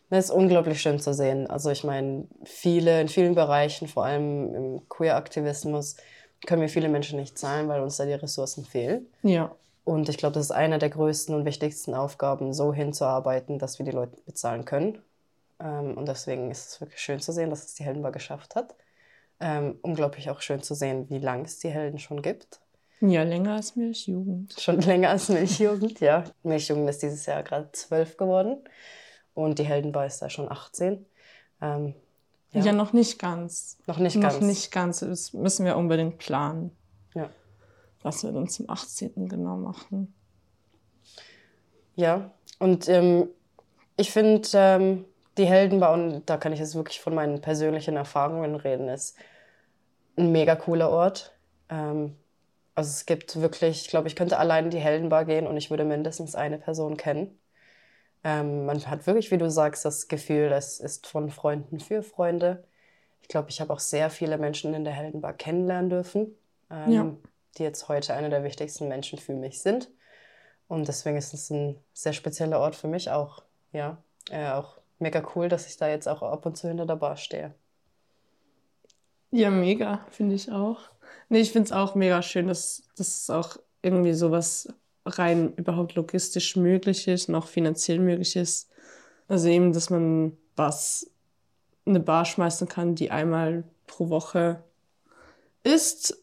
Das 0.10 0.26
ist 0.26 0.32
unglaublich 0.32 0.82
schön 0.82 1.00
zu 1.00 1.13
sehen. 1.13 1.48
Also 1.50 1.70
ich 1.70 1.84
meine, 1.84 2.28
viele, 2.46 3.02
in 3.02 3.10
vielen 3.10 3.36
Bereichen, 3.36 3.88
vor 3.88 4.06
allem 4.06 4.56
im 4.56 4.90
Queer-Aktivismus, 4.90 5.98
können 6.46 6.62
wir 6.62 6.70
viele 6.70 6.88
Menschen 6.88 7.20
nicht 7.20 7.38
zahlen, 7.38 7.68
weil 7.68 7.82
uns 7.82 7.98
da 7.98 8.06
die 8.06 8.13
Ressourcen 8.13 8.63
fehlen. 8.63 9.08
Ja. 9.24 9.54
Und 9.84 10.08
ich 10.10 10.18
glaube, 10.18 10.34
das 10.34 10.46
ist 10.46 10.52
eine 10.52 10.80
der 10.80 10.90
größten 10.90 11.34
und 11.34 11.46
wichtigsten 11.46 11.94
Aufgaben, 11.94 12.54
so 12.54 12.74
hinzuarbeiten, 12.74 13.60
dass 13.60 13.80
wir 13.80 13.86
die 13.86 13.92
Leute 13.92 14.18
bezahlen 14.26 14.66
können. 14.66 15.02
Ähm, 15.60 15.98
und 15.98 16.08
deswegen 16.08 16.52
ist 16.52 16.70
es 16.70 16.82
wirklich 16.82 17.02
schön 17.02 17.20
zu 17.20 17.32
sehen, 17.32 17.50
dass 17.50 17.66
es 17.66 17.74
die 17.76 17.84
Heldenbar 17.84 18.12
geschafft 18.12 18.56
hat. 18.56 18.76
Ähm, 19.40 19.78
unglaublich 19.82 20.30
auch 20.30 20.42
schön 20.42 20.62
zu 20.62 20.74
sehen, 20.74 21.10
wie 21.10 21.20
lange 21.20 21.44
es 21.44 21.60
die 21.60 21.70
Helden 21.70 22.00
schon 22.00 22.22
gibt. 22.22 22.60
Ja, 23.02 23.24
länger 23.24 23.56
als 23.56 23.76
Milchjugend. 23.76 24.56
Schon 24.60 24.82
länger 24.82 25.10
als 25.10 25.30
Milchjugend, 25.30 26.00
ja. 26.00 26.24
Milchjugend 26.44 26.90
ist 26.90 27.04
dieses 27.04 27.26
Jahr 27.26 27.44
gerade 27.44 27.72
zwölf 27.74 28.18
geworden 28.18 28.58
und 29.38 29.60
die 29.60 29.63
Heldenbar 29.65 30.06
ist 30.06 30.19
da 30.21 30.30
schon 30.30 30.52
18. 30.52 31.06
Ähm, 31.62 31.93
Ja. 32.54 32.63
ja, 32.63 32.71
noch 32.71 32.93
nicht 32.93 33.19
ganz. 33.19 33.78
noch 33.86 33.97
nicht 34.00 34.15
noch 34.15 34.30
ganz. 34.30 34.41
nicht 34.41 34.71
ganz. 34.71 35.00
Das 35.02 35.34
müssen 35.34 35.65
wir 35.65 35.78
unbedingt 35.78 36.17
planen, 36.17 36.71
Ja. 37.13 37.30
was 38.02 38.23
wir 38.23 38.32
dann 38.32 38.47
zum 38.47 38.69
18. 38.69 39.28
genau 39.30 39.58
machen. 39.58 40.13
Ja, 41.95 42.32
und 42.60 42.88
ähm, 42.89 43.30
ich 43.95 44.12
finde, 44.12 44.47
ähm, 44.54 45.06
die 45.38 45.45
Heldenbar, 45.45 45.93
und 45.93 46.23
da 46.28 46.38
kann 46.38 46.54
ich 46.54 46.60
jetzt 46.60 46.76
wirklich 46.76 47.00
von 47.00 47.13
meinen 47.13 47.41
persönlichen 47.41 47.95
Erfahrungen 47.95 48.56
reden, 48.56 48.88
ist 48.88 49.17
ein 50.15 50.32
mega 50.32 50.56
cooler 50.56 50.89
Ort. 50.89 51.34
Ähm, 51.69 52.15
also 52.76 52.89
es 52.89 53.06
gibt 53.06 53.39
wirklich, 53.39 53.82
ich 53.82 53.88
glaube, 53.89 54.08
ich 54.08 54.15
könnte 54.15 54.38
allein 54.38 54.65
in 54.65 54.71
die 54.71 54.80
Heldenbar 54.80 55.26
gehen 55.26 55.45
und 55.47 55.58
ich 55.58 55.69
würde 55.69 55.84
mindestens 55.84 56.34
eine 56.36 56.58
Person 56.58 56.97
kennen. 56.97 57.38
Ähm, 58.28 58.66
man 58.66 58.86
hat 58.88 59.08
wirklich, 59.08 59.32
wie 59.32 59.38
du 59.38 59.50
sagst, 59.50 59.86
das 59.86 60.10
Gefühl, 60.10 60.52
es 60.52 60.82
ist 60.82 61.08
von 61.08 61.30
Freunden 61.30 61.80
für 61.80 62.04
Freunde. 62.04 62.66
Ich 63.22 63.30
glaube, 63.30 63.50
ich 63.50 63.62
habe 63.62 63.72
auch 63.72 63.80
sehr 63.80 64.10
viele 64.10 64.38
Menschen 64.38 64.74
in 64.74 64.84
der 64.84 64.92
Heldenbar 64.92 65.32
kennenlernen 65.32 65.90
dürfen, 65.90 66.36
ähm, 66.70 66.92
Ja. 66.92 67.16
die 67.58 67.63
jetzt 67.63 67.88
heute 67.88 68.13
einer 68.13 68.28
der 68.30 68.44
wichtigsten 68.44 68.90
Menschen 68.90 69.18
für 69.18 69.34
mich 69.34 69.62
sind. 69.62 69.90
Und 70.68 70.90
deswegen 70.90 71.16
ist 71.16 71.34
es 71.34 71.50
ein 71.50 71.80
sehr 71.94 72.12
spezieller 72.12 72.60
Ort 72.60 72.76
für 72.76 72.90
mich 72.90 73.10
auch. 73.10 73.44
Ja, 73.72 74.04
äh, 74.30 74.50
auch 74.50 74.78
mega 75.00 75.24
cool, 75.36 75.48
dass 75.48 75.66
ich 75.66 75.78
da 75.78 75.88
jetzt 75.88 76.10
auch 76.10 76.22
ab 76.22 76.46
und 76.46 76.58
zu 76.58 76.68
hinter 76.68 76.86
der 76.86 76.98
Bar 76.98 77.16
stehe. 77.16 77.54
Ja, 79.32 79.50
mega, 79.52 80.06
finde 80.12 80.36
ich 80.36 80.52
auch. 80.52 80.82
Nee, 81.30 81.40
ich 81.40 81.54
finde 81.54 81.68
es 81.68 81.72
auch 81.72 81.96
mega 81.96 82.22
schön, 82.22 82.48
dass, 82.48 82.84
dass 82.98 83.08
es 83.22 83.30
auch 83.30 83.56
irgendwie 83.82 84.13
sowas 84.13 84.68
rein 85.08 85.54
überhaupt 85.56 85.96
logistisch 85.96 86.56
möglich 86.56 87.08
ist, 87.08 87.30
noch 87.30 87.48
finanziell 87.48 88.00
möglich 88.00 88.36
ist. 88.36 88.70
Also 89.28 89.48
eben, 89.50 89.74
dass 89.74 89.89
man 89.89 90.38
was 90.56 91.10
eine 91.86 92.00
Bar 92.00 92.26
schmeißen 92.26 92.67
kann, 92.67 92.96
die 92.96 93.12
einmal 93.12 93.63
pro 93.88 94.10
Woche 94.10 94.63
ist. 95.63 96.17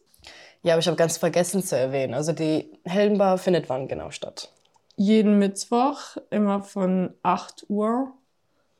Ja, 0.63 0.73
aber 0.73 0.79
ich 0.79 0.87
habe 0.87 0.97
ganz 0.97 1.17
vergessen 1.17 1.63
zu 1.63 1.77
erwähnen. 1.77 2.13
Also 2.13 2.31
die 2.33 2.71
Heldenbar 2.83 3.37
findet 3.37 3.69
wann 3.69 3.87
genau 3.87 4.09
statt? 4.11 4.51
Jeden 4.95 5.37
Mittwoch, 5.39 6.17
immer 6.29 6.61
von 6.63 7.13
8 7.21 7.65
Uhr, 7.69 8.11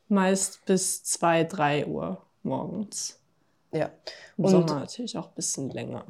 meist 0.07 0.65
bis 0.65 1.03
2, 1.03 1.43
3 1.43 1.85
Uhr 1.87 2.21
morgens. 2.43 3.19
Ja. 3.71 3.89
Im 4.37 4.45
Und- 4.45 4.51
Sommer 4.51 4.79
natürlich 4.79 5.17
auch 5.17 5.27
ein 5.27 5.35
bisschen 5.35 5.69
länger. 5.69 6.05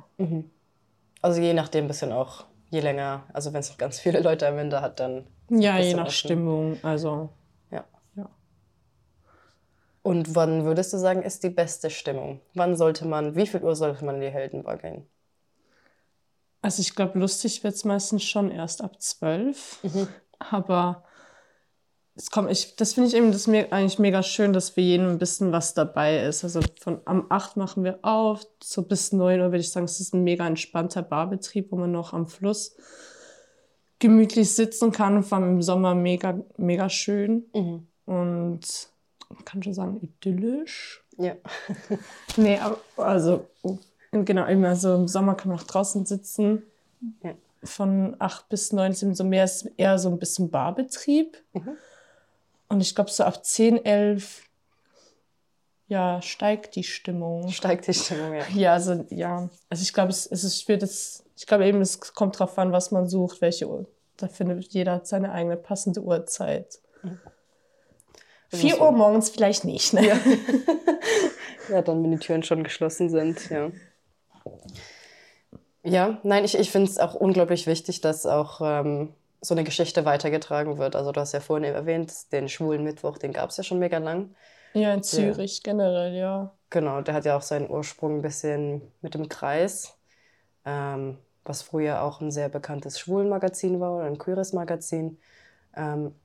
Also 1.21 1.41
je 1.41 1.53
nachdem 1.53 1.85
ein 1.85 1.87
bisschen 1.87 2.11
auch, 2.11 2.45
je 2.75 2.81
länger, 2.81 3.23
also 3.33 3.53
wenn 3.53 3.61
es 3.61 3.77
ganz 3.77 3.99
viele 3.99 4.19
Leute 4.19 4.47
am 4.47 4.57
Ende 4.57 4.81
hat, 4.81 4.99
dann 4.99 5.25
Ja, 5.49 5.79
je 5.79 5.93
nach 5.93 6.03
offen. 6.07 6.11
Stimmung. 6.13 6.77
Also 6.83 7.29
ja. 7.71 7.85
Ja. 8.15 8.29
Und 10.03 10.35
wann 10.35 10.65
würdest 10.65 10.93
du 10.93 10.97
sagen, 10.97 11.23
ist 11.23 11.43
die 11.43 11.49
beste 11.49 11.89
Stimmung? 11.89 12.41
Wann 12.53 12.75
sollte 12.75 13.05
man, 13.05 13.35
wie 13.35 13.47
viel 13.47 13.63
Uhr 13.63 13.75
sollte 13.75 14.03
man 14.05 14.15
in 14.15 14.21
die 14.21 14.29
Heldenbar 14.29 14.77
gehen? 14.77 15.07
Also 16.61 16.81
ich 16.81 16.95
glaube, 16.95 17.19
lustig 17.19 17.63
wird 17.63 17.75
es 17.75 17.85
meistens 17.85 18.23
schon 18.23 18.51
erst 18.51 18.81
ab 18.83 18.99
zwölf. 19.01 19.79
Aber 20.39 21.03
es 22.17 22.31
kommt, 22.31 22.49
ich, 22.49 22.75
das 22.77 22.93
finde 22.93 23.09
ich 23.09 23.15
eben 23.15 23.31
das 23.33 23.47
me 23.47 23.71
eigentlich 23.71 23.99
mega 23.99 24.23
schön, 24.23 24.53
dass 24.53 24.69
für 24.69 24.81
jeden 24.81 25.09
ein 25.09 25.17
bisschen 25.17 25.51
was 25.51 25.73
dabei 25.73 26.23
ist. 26.25 26.45
Also 26.45 26.61
von 26.79 27.01
am 27.03 27.25
8 27.29 27.57
machen 27.57 27.83
wir 27.83 27.99
auf, 28.03 28.47
so 28.63 28.83
bis 28.83 29.11
9 29.11 29.41
Uhr 29.41 29.47
würde 29.47 29.57
ich 29.57 29.71
sagen, 29.71 29.85
es 29.85 29.99
ist 29.99 30.13
ein 30.13 30.23
mega 30.23 30.47
entspannter 30.47 31.01
Barbetrieb, 31.01 31.71
wo 31.71 31.75
man 31.75 31.91
noch 31.91 32.13
am 32.13 32.27
Fluss 32.27 32.77
gemütlich 33.99 34.55
sitzen 34.55 34.93
kann. 34.93 35.23
Vor 35.23 35.39
allem 35.39 35.55
im 35.55 35.61
Sommer 35.61 35.93
mega, 35.93 36.39
mega 36.55 36.89
schön. 36.89 37.45
Und 38.05 38.61
man 39.29 39.45
kann 39.45 39.61
schon 39.61 39.73
sagen, 39.73 39.99
idyllisch. 40.01 41.03
Ja. 41.17 41.35
Nee, 42.37 42.59
aber 42.59 42.77
also 42.97 43.47
genau, 44.11 44.47
eben 44.47 44.63
also 44.63 44.95
im 44.95 45.07
Sommer 45.09 45.35
kann 45.35 45.49
man 45.49 45.59
auch 45.59 45.63
draußen 45.63 46.05
sitzen. 46.05 46.63
Ja. 47.23 47.33
Von 47.63 48.15
8 48.19 48.47
bis 48.47 48.71
9 48.71 48.91
ist 48.93 49.03
eben 49.03 49.15
so 49.15 49.25
mehr 49.25 49.43
ist 49.43 49.69
eher 49.75 49.99
so 49.99 50.09
ein 50.09 50.19
bisschen 50.19 50.49
Barbetrieb. 50.49 51.37
Mhm. 51.53 51.77
Und 52.67 52.81
ich 52.81 52.95
glaube, 52.95 53.11
so 53.11 53.23
ab 53.23 53.45
10, 53.45 53.83
11 53.83 54.41
ja, 55.87 56.19
steigt 56.21 56.75
die 56.75 56.83
Stimmung. 56.83 57.49
Steigt 57.51 57.85
die 57.87 57.93
Stimmung, 57.93 58.33
ja. 58.33 58.43
Ja, 58.55 58.73
also 58.73 59.05
ja. 59.09 59.49
Also 59.69 59.83
ich 59.83 59.93
glaube, 59.93 60.09
es, 60.09 60.25
es 60.25 60.43
ist 60.43 60.67
das, 60.81 61.23
ich 61.37 61.45
glaube 61.45 61.67
eben, 61.67 61.79
es 61.81 61.99
kommt 61.99 62.39
drauf 62.39 62.57
an, 62.57 62.71
was 62.71 62.89
man 62.91 63.07
sucht, 63.07 63.39
welche 63.41 63.69
Uhr. 63.69 63.85
Da 64.17 64.27
findet 64.27 64.73
jeder 64.73 65.01
seine 65.03 65.31
eigene 65.31 65.57
passende 65.57 66.01
Uhrzeit. 66.01 66.79
Also 67.03 68.67
4 68.67 68.75
so- 68.77 68.81
Uhr 68.81 68.91
morgens 68.93 69.29
vielleicht 69.29 69.63
nicht, 69.65 69.93
ne? 69.93 70.07
Ja. 70.07 70.17
Ja, 71.67 71.81
dann, 71.81 72.03
wenn 72.03 72.11
die 72.11 72.19
Türen 72.19 72.43
schon 72.43 72.63
geschlossen 72.63 73.09
sind, 73.09 73.49
ja. 73.49 73.71
Ja, 75.83 76.19
nein, 76.23 76.43
ich, 76.45 76.55
ich 76.57 76.69
finde 76.71 76.89
es 76.91 76.99
auch 76.99 77.15
unglaublich 77.15 77.65
wichtig, 77.65 78.01
dass 78.01 78.25
auch 78.27 78.61
ähm, 78.63 79.13
so 79.45 79.53
eine 79.53 79.63
Geschichte 79.63 80.05
weitergetragen 80.05 80.77
wird. 80.77 80.95
Also 80.95 81.11
du 81.11 81.21
hast 81.21 81.33
ja 81.33 81.39
vorhin 81.39 81.65
eben 81.65 81.75
erwähnt, 81.75 82.31
den 82.31 82.49
schwulen 82.49 82.83
Mittwoch, 82.83 83.17
den 83.17 83.33
gab 83.33 83.49
es 83.51 83.57
ja 83.57 83.63
schon 83.63 83.79
mega 83.79 83.97
lang. 83.99 84.35
ja, 84.73 84.93
in 84.93 85.03
Zürich 85.03 85.63
generell, 85.63 86.13
ja. 86.15 86.57
Genau, 86.69 87.01
der 87.01 87.13
hat 87.13 87.25
ja 87.25 87.37
auch 87.37 87.41
seinen 87.41 87.69
Ursprung 87.69 88.17
ein 88.17 88.21
bisschen 88.21 88.81
mit 89.01 89.13
dem 89.13 89.29
Kreis, 89.29 89.97
ähm, 90.65 91.19
was 91.45 91.61
früher 91.61 92.01
auch 92.03 92.21
ein 92.21 92.31
sehr 92.31 92.49
bekanntes 92.49 92.99
Schwulenmagazin 92.99 93.79
war 93.79 93.95
oder 93.97 94.05
ein 94.05 94.17
queeres 94.17 94.53
Magazin. 94.53 95.19
Ähm, 95.75 96.15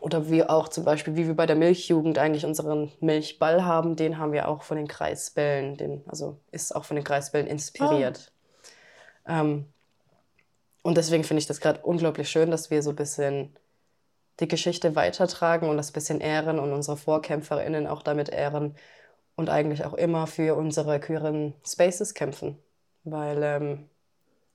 oder 0.00 0.30
wie 0.30 0.44
auch 0.44 0.68
zum 0.68 0.84
Beispiel, 0.84 1.16
wie 1.16 1.26
wir 1.26 1.34
bei 1.36 1.46
der 1.46 1.56
Milchjugend 1.56 2.18
eigentlich 2.18 2.44
unseren 2.44 2.92
Milchball 3.00 3.64
haben, 3.64 3.96
den 3.96 4.18
haben 4.18 4.32
wir 4.32 4.48
auch 4.48 4.62
von 4.62 4.76
den 4.76 4.88
Kreisbällen, 4.88 5.76
den, 5.76 6.04
also 6.08 6.40
ist 6.52 6.76
auch 6.76 6.84
von 6.84 6.96
den 6.96 7.04
Kreisbällen 7.04 7.46
inspiriert. 7.46 8.32
Ähm, 9.26 9.72
und 10.86 10.96
deswegen 10.96 11.24
finde 11.24 11.40
ich 11.40 11.48
das 11.48 11.58
gerade 11.58 11.80
unglaublich 11.82 12.30
schön, 12.30 12.52
dass 12.52 12.70
wir 12.70 12.80
so 12.80 12.90
ein 12.90 12.96
bisschen 12.96 13.58
die 14.38 14.46
Geschichte 14.46 14.94
weitertragen 14.94 15.68
und 15.68 15.76
das 15.76 15.90
bisschen 15.90 16.20
ehren 16.20 16.60
und 16.60 16.72
unsere 16.72 16.96
VorkämpferInnen 16.96 17.88
auch 17.88 18.02
damit 18.02 18.28
ehren 18.28 18.76
und 19.34 19.50
eigentlich 19.50 19.84
auch 19.84 19.94
immer 19.94 20.28
für 20.28 20.54
unsere 20.54 21.00
queeren 21.00 21.54
Spaces 21.66 22.14
kämpfen. 22.14 22.56
Weil 23.02 23.42
ähm, 23.42 23.90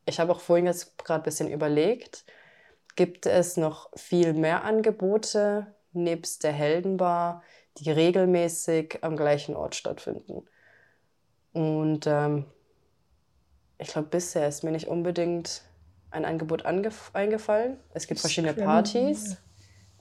ich 0.06 0.22
habe 0.22 0.32
auch 0.32 0.39
vorhin 0.39 0.67
jetzt 0.67 0.98
gerade 1.00 1.20
ein 1.22 1.26
bisschen 1.26 1.52
überlegt, 1.52 2.24
gibt 2.96 3.26
es 3.26 3.58
noch 3.58 3.89
viel 3.98 4.32
mehr 4.32 4.63
Angebote 4.63 5.67
nebst 5.91 6.46
der 6.46 6.54
Heldenbar, 6.54 7.44
die 7.80 7.91
regelmäßig 7.91 9.00
am 9.02 9.17
gleichen 9.17 9.58
Ort 9.58 9.76
stattfinden. 9.76 10.48
Und 11.52 12.08
ähm, 12.08 12.46
ich 13.80 13.89
glaube, 13.89 14.08
bisher 14.08 14.48
ist 14.48 14.63
mir 14.63 14.72
nicht 14.72 14.88
unbedingt 14.88 15.63
ein 16.12 16.26
Angebot 16.26 16.65
eingefallen. 16.65 17.78
Es 17.93 18.08
gibt 18.08 18.19
verschiedene 18.19 18.54
Partys, 18.54 19.38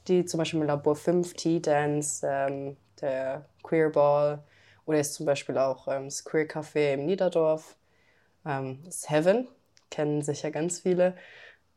die 0.08 0.24
zum 0.24 0.38
Beispiel 0.38 0.60
im 0.60 0.66
Labor 0.66 0.96
5, 0.96 1.34
Tea-Dance, 1.34 2.26
ähm, 2.28 2.76
der 3.00 3.46
Queer 3.62 3.90
Ball 3.90 4.42
oder 4.86 4.98
jetzt 4.98 5.14
zum 5.14 5.26
Beispiel 5.26 5.56
auch 5.56 5.88
ähm, 5.88 6.04
das 6.06 6.24
Queer 6.24 6.46
Café 6.48 6.94
im 6.94 7.06
Niederdorf, 7.06 7.76
ähm, 8.44 8.80
das 8.84 9.08
Heaven, 9.08 9.48
kennen 9.90 10.22
sicher 10.22 10.50
ganz 10.50 10.80
viele. 10.80 11.16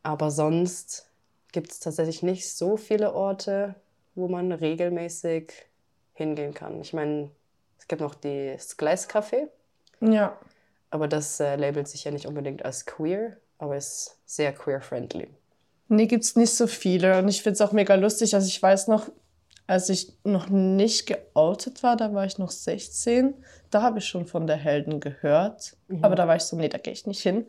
Aber 0.02 0.30
sonst 0.30 1.08
gibt 1.52 1.70
es 1.70 1.80
tatsächlich 1.80 2.22
nicht 2.22 2.50
so 2.50 2.76
viele 2.76 3.14
Orte, 3.14 3.74
wo 4.14 4.28
man 4.28 4.52
regelmäßig 4.52 5.52
hingehen 6.14 6.54
kann. 6.54 6.80
Ich 6.80 6.92
meine, 6.92 7.30
es 7.78 7.88
gibt 7.88 8.00
noch 8.00 8.14
die- 8.14 8.52
das 8.54 8.76
Gleiscafé, 8.78 9.48
Ja. 10.00 10.38
aber 10.90 11.08
das 11.08 11.40
äh, 11.40 11.56
labelt 11.56 11.88
sich 11.88 12.04
ja 12.04 12.10
nicht 12.10 12.26
unbedingt 12.26 12.64
als 12.64 12.86
queer, 12.86 13.36
aber 13.64 13.76
ist 13.76 14.18
sehr 14.26 14.52
queer-friendly. 14.52 15.28
Nee, 15.88 16.06
gibt's 16.06 16.36
nicht 16.36 16.54
so 16.54 16.66
viele. 16.66 17.18
Und 17.18 17.28
ich 17.28 17.42
find's 17.42 17.60
auch 17.60 17.72
mega 17.72 17.94
lustig. 17.94 18.34
Also 18.34 18.46
ich 18.46 18.62
weiß 18.62 18.88
noch, 18.88 19.10
als 19.66 19.88
ich 19.88 20.12
noch 20.24 20.48
nicht 20.48 21.06
geoutet 21.06 21.82
war, 21.82 21.96
da 21.96 22.12
war 22.12 22.26
ich 22.26 22.38
noch 22.38 22.50
16, 22.50 23.34
da 23.70 23.82
habe 23.82 23.98
ich 23.98 24.06
schon 24.06 24.26
von 24.26 24.46
der 24.46 24.56
Helden 24.56 25.00
gehört. 25.00 25.76
Aber 26.02 26.14
da 26.14 26.28
war 26.28 26.36
ich 26.36 26.42
so, 26.42 26.56
nee, 26.56 26.68
da 26.68 26.78
gehe 26.78 26.92
ich 26.92 27.06
nicht 27.06 27.22
hin. 27.22 27.46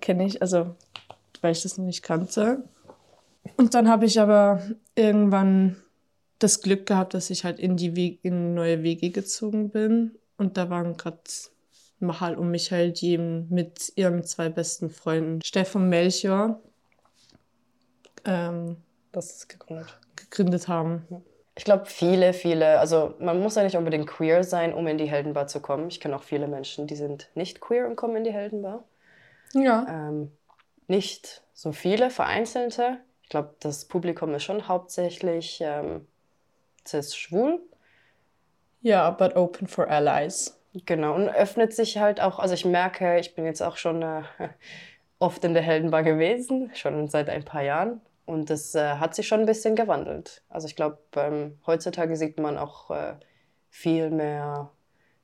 Kenne 0.00 0.26
ich, 0.26 0.42
also 0.42 0.74
weil 1.40 1.52
ich 1.52 1.62
das 1.62 1.78
noch 1.78 1.84
nicht 1.84 2.02
kannte. 2.02 2.64
Und 3.56 3.74
dann 3.74 3.88
habe 3.88 4.06
ich 4.06 4.18
aber 4.18 4.62
irgendwann 4.94 5.76
das 6.38 6.62
Glück 6.62 6.86
gehabt, 6.86 7.14
dass 7.14 7.30
ich 7.30 7.44
halt 7.44 7.58
in 7.58 7.76
die 7.76 7.94
Weg, 7.96 8.20
in 8.22 8.54
neue 8.54 8.82
Wege 8.82 9.10
gezogen 9.10 9.70
bin. 9.70 10.18
Und 10.36 10.56
da 10.56 10.70
waren 10.70 10.96
gerade 10.96 11.18
Mahal 12.00 12.36
und 12.36 12.50
Michael, 12.50 12.92
die 12.92 13.12
eben 13.12 13.48
mit 13.50 13.92
ihren 13.96 14.24
zwei 14.24 14.48
besten 14.48 14.90
Freunden, 14.90 15.40
Stefan 15.42 15.88
Melchior, 15.88 16.60
ähm, 18.24 18.76
Das 19.12 19.36
ist 19.36 19.48
gegründet. 19.48 19.98
gegründet 20.16 20.68
haben. 20.68 21.06
Ich 21.56 21.64
glaube, 21.64 21.86
viele, 21.86 22.32
viele, 22.32 22.80
also 22.80 23.14
man 23.20 23.40
muss 23.40 23.54
ja 23.54 23.62
nicht 23.62 23.76
unbedingt 23.76 24.08
queer 24.08 24.42
sein, 24.42 24.74
um 24.74 24.86
in 24.88 24.98
die 24.98 25.08
Heldenbar 25.08 25.46
zu 25.46 25.60
kommen. 25.60 25.88
Ich 25.88 26.00
kenne 26.00 26.16
auch 26.16 26.24
viele 26.24 26.48
Menschen, 26.48 26.86
die 26.86 26.96
sind 26.96 27.30
nicht 27.34 27.60
queer 27.60 27.86
und 27.86 27.94
kommen 27.96 28.16
in 28.16 28.24
die 28.24 28.32
Heldenbar. 28.32 28.82
Ja. 29.52 29.86
Ähm, 29.88 30.32
nicht 30.88 31.42
so 31.52 31.72
viele, 31.72 32.10
vereinzelte. 32.10 32.98
Ich 33.22 33.28
glaube, 33.28 33.54
das 33.60 33.84
Publikum 33.84 34.34
ist 34.34 34.42
schon 34.42 34.66
hauptsächlich 34.66 35.60
ähm, 35.62 36.06
cis-schwul. 36.86 37.60
Ja, 38.82 39.10
but 39.10 39.36
open 39.36 39.66
for 39.68 39.88
allies. 39.88 40.58
Genau, 40.86 41.14
und 41.14 41.28
öffnet 41.28 41.72
sich 41.72 41.98
halt 41.98 42.20
auch, 42.20 42.40
also 42.40 42.54
ich 42.54 42.64
merke, 42.64 43.18
ich 43.20 43.34
bin 43.36 43.44
jetzt 43.44 43.62
auch 43.62 43.76
schon 43.76 44.02
äh, 44.02 44.22
oft 45.20 45.44
in 45.44 45.54
der 45.54 45.62
Heldenbar 45.62 46.02
gewesen, 46.02 46.70
schon 46.74 47.08
seit 47.08 47.28
ein 47.28 47.44
paar 47.44 47.62
Jahren. 47.62 48.00
Und 48.26 48.50
das 48.50 48.74
äh, 48.74 48.94
hat 48.96 49.14
sich 49.14 49.28
schon 49.28 49.40
ein 49.40 49.46
bisschen 49.46 49.76
gewandelt. 49.76 50.42
Also 50.48 50.66
ich 50.66 50.74
glaube, 50.76 50.98
ähm, 51.16 51.58
heutzutage 51.66 52.16
sieht 52.16 52.38
man 52.40 52.58
auch 52.58 52.90
äh, 52.90 53.14
viel 53.70 54.10
mehr 54.10 54.70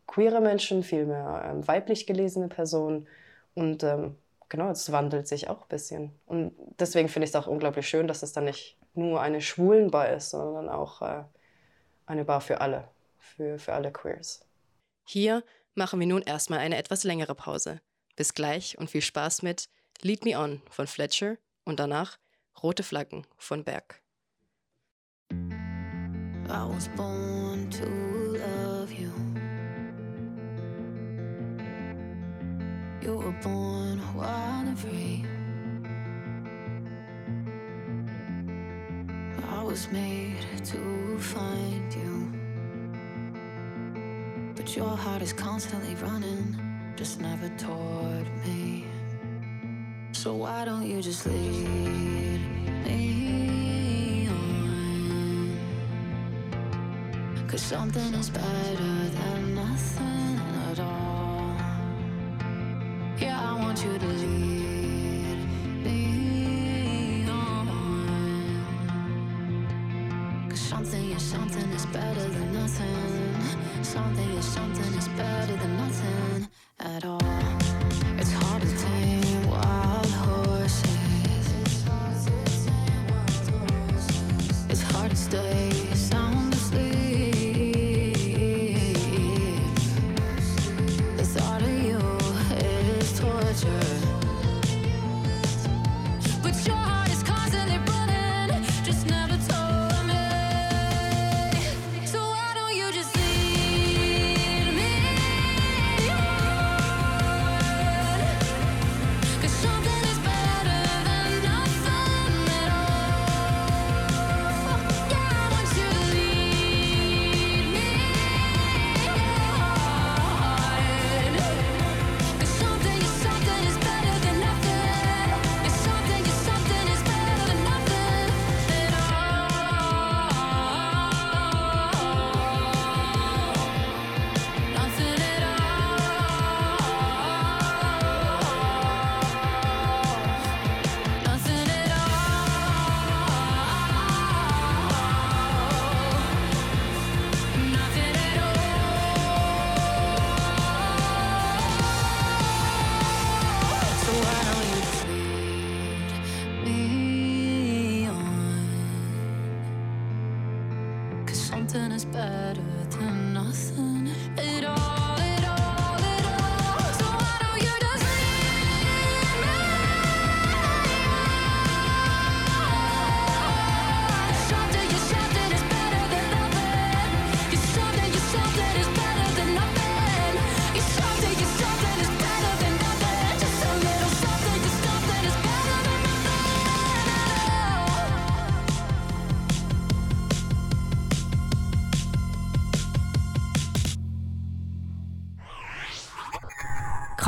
queere 0.07 0.41
Menschen, 0.41 0.83
viel 0.85 1.07
mehr 1.07 1.43
ähm, 1.47 1.67
weiblich 1.67 2.07
gelesene 2.07 2.49
Personen. 2.49 3.09
Und 3.55 3.83
ähm, 3.83 4.17
genau, 4.49 4.71
es 4.71 4.93
wandelt 4.93 5.27
sich 5.29 5.49
auch 5.49 5.63
ein 5.63 5.69
bisschen. 5.69 6.13
Und 6.27 6.53
deswegen 6.79 7.09
finde 7.09 7.25
ich 7.25 7.31
es 7.31 7.37
auch 7.37 7.47
unglaublich 7.49 7.89
schön, 7.89 8.07
dass 8.07 8.23
es 8.23 8.33
dann 8.33 8.45
nicht 8.45 8.77
nur 8.95 9.21
eine 9.21 9.41
Schwulenbar 9.41 10.11
ist, 10.11 10.31
sondern 10.31 10.69
auch 10.69 11.03
äh, 11.03 11.25
eine 12.07 12.25
Bar 12.25 12.41
für 12.41 12.61
alle, 12.61 12.89
für, 13.19 13.59
für 13.59 13.73
alle 13.73 13.91
Queers. 13.93 14.45
Hier 15.13 15.43
machen 15.75 15.99
wir 15.99 16.07
nun 16.07 16.23
erstmal 16.23 16.61
eine 16.61 16.77
etwas 16.77 17.03
längere 17.03 17.35
Pause. 17.35 17.81
Bis 18.15 18.33
gleich 18.33 18.79
und 18.79 18.89
viel 18.89 19.03
Spaß 19.03 19.43
mit 19.43 19.69
Lead 20.03 20.25
Me 20.25 20.39
On 20.39 20.63
von 20.71 20.87
Fletcher 20.87 21.37
und 21.65 21.81
danach 21.81 22.17
Rote 22.63 22.85
Flaggen 22.85 23.27
von 23.37 23.65
Berg. 23.65 24.01
I 25.33 26.65
was 26.65 26.89
born 26.97 27.69
to 27.73 27.87
love 28.39 28.93
you. 28.93 29.11
You 33.03 33.19
were 33.19 33.35
born 33.43 34.01
wild 34.15 34.69
and 34.69 34.79
free. 34.79 35.25
was 39.67 39.91
made 39.93 40.65
to 40.65 41.19
find 41.19 41.95
you. 41.95 42.20
Your 44.77 44.97
heart 44.97 45.21
is 45.21 45.33
constantly 45.33 45.97
running, 45.97 46.57
just 46.95 47.21
never 47.21 47.49
toward 47.59 48.29
me. 48.47 48.85
So 50.13 50.35
why 50.35 50.65
don't 50.65 50.87
you 50.87 51.03
just 51.03 51.27
lead 51.27 52.41
me 52.85 54.29
on? 54.29 55.59
Cause 57.49 57.63
something 57.63 58.15
is 58.15 58.31
better 58.31 59.09
than 59.19 59.55
nothing 59.57 60.41
at 60.71 60.79
all. 60.79 61.57
Yeah, 63.19 63.41
I 63.41 63.55
want 63.59 63.83
you 63.85 63.99
to 63.99 64.07
lead 64.07 65.39
me 65.85 67.29
on. 67.29 67.67
Cause 70.49 70.61
something 70.61 71.11
is 71.11 71.23
something 71.23 71.69
is 71.73 71.87
better 71.87 72.29
than 72.29 72.53
nothing. 72.53 73.30
Something 73.91 74.31
is 74.39 74.45
something 74.45 74.95
is 74.95 75.09
better 75.09 75.57
than 75.57 75.77
nothing 75.77 76.49
at 76.79 77.05
all. 77.05 77.10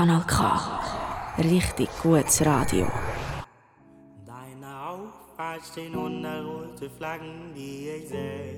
Kanal 0.02 0.24
K. 0.26 0.58
Richtig 1.38 1.88
gutes 2.02 2.44
Radio. 2.44 2.88
Deine 4.26 4.70
Auffahrt 4.90 5.62
stehen 5.70 5.94
hundert 5.94 6.44
rote 6.44 6.90
Flaggen, 6.90 7.54
die 7.54 7.88
ich 7.88 8.08
sehe. 8.08 8.56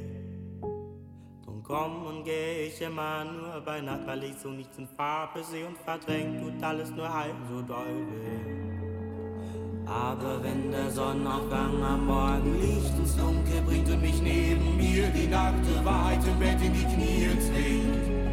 Drum 1.44 1.62
komm 1.62 2.06
und 2.06 2.24
geh 2.24 2.68
ich 2.68 2.80
immer 2.80 3.26
nur 3.26 3.60
bei 3.60 3.82
Nacht, 3.82 4.06
weil 4.06 4.24
ich 4.24 4.38
so 4.38 4.48
nichts 4.48 4.78
in 4.78 4.88
Farbe 4.88 5.44
sehe 5.44 5.66
und 5.66 5.76
verdrängt 5.76 6.40
tut 6.40 6.64
alles 6.64 6.90
nur 6.92 7.12
halb 7.12 7.36
so 7.50 7.60
doll 7.60 7.94
weh. 8.08 9.84
Aber 9.86 10.42
wenn 10.42 10.70
der 10.70 10.90
Sonnenaufgang 10.90 11.84
am 11.84 12.06
Morgen 12.06 12.58
Licht 12.58 12.96
ins 12.96 13.18
Dunkel 13.18 13.60
bringt 13.66 13.90
und 13.90 14.00
mich 14.00 14.18
neben 14.22 14.78
mir 14.78 15.08
die 15.08 15.26
nackte 15.26 15.84
Wahrheit 15.84 16.26
im 16.26 16.38
Bett 16.38 16.62
in 16.62 16.72
die 16.72 16.86
Knie 16.86 17.38
zwingt, 17.38 18.23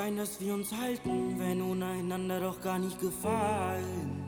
uns 0.00 0.06
ein, 0.06 0.16
dass 0.16 0.40
wir 0.40 0.54
uns 0.54 0.72
halten, 0.72 1.38
wenn 1.38 1.62
ohne 1.62 1.86
einander 1.86 2.40
doch 2.40 2.60
gar 2.60 2.78
nicht 2.78 3.00
gefallen. 3.00 4.24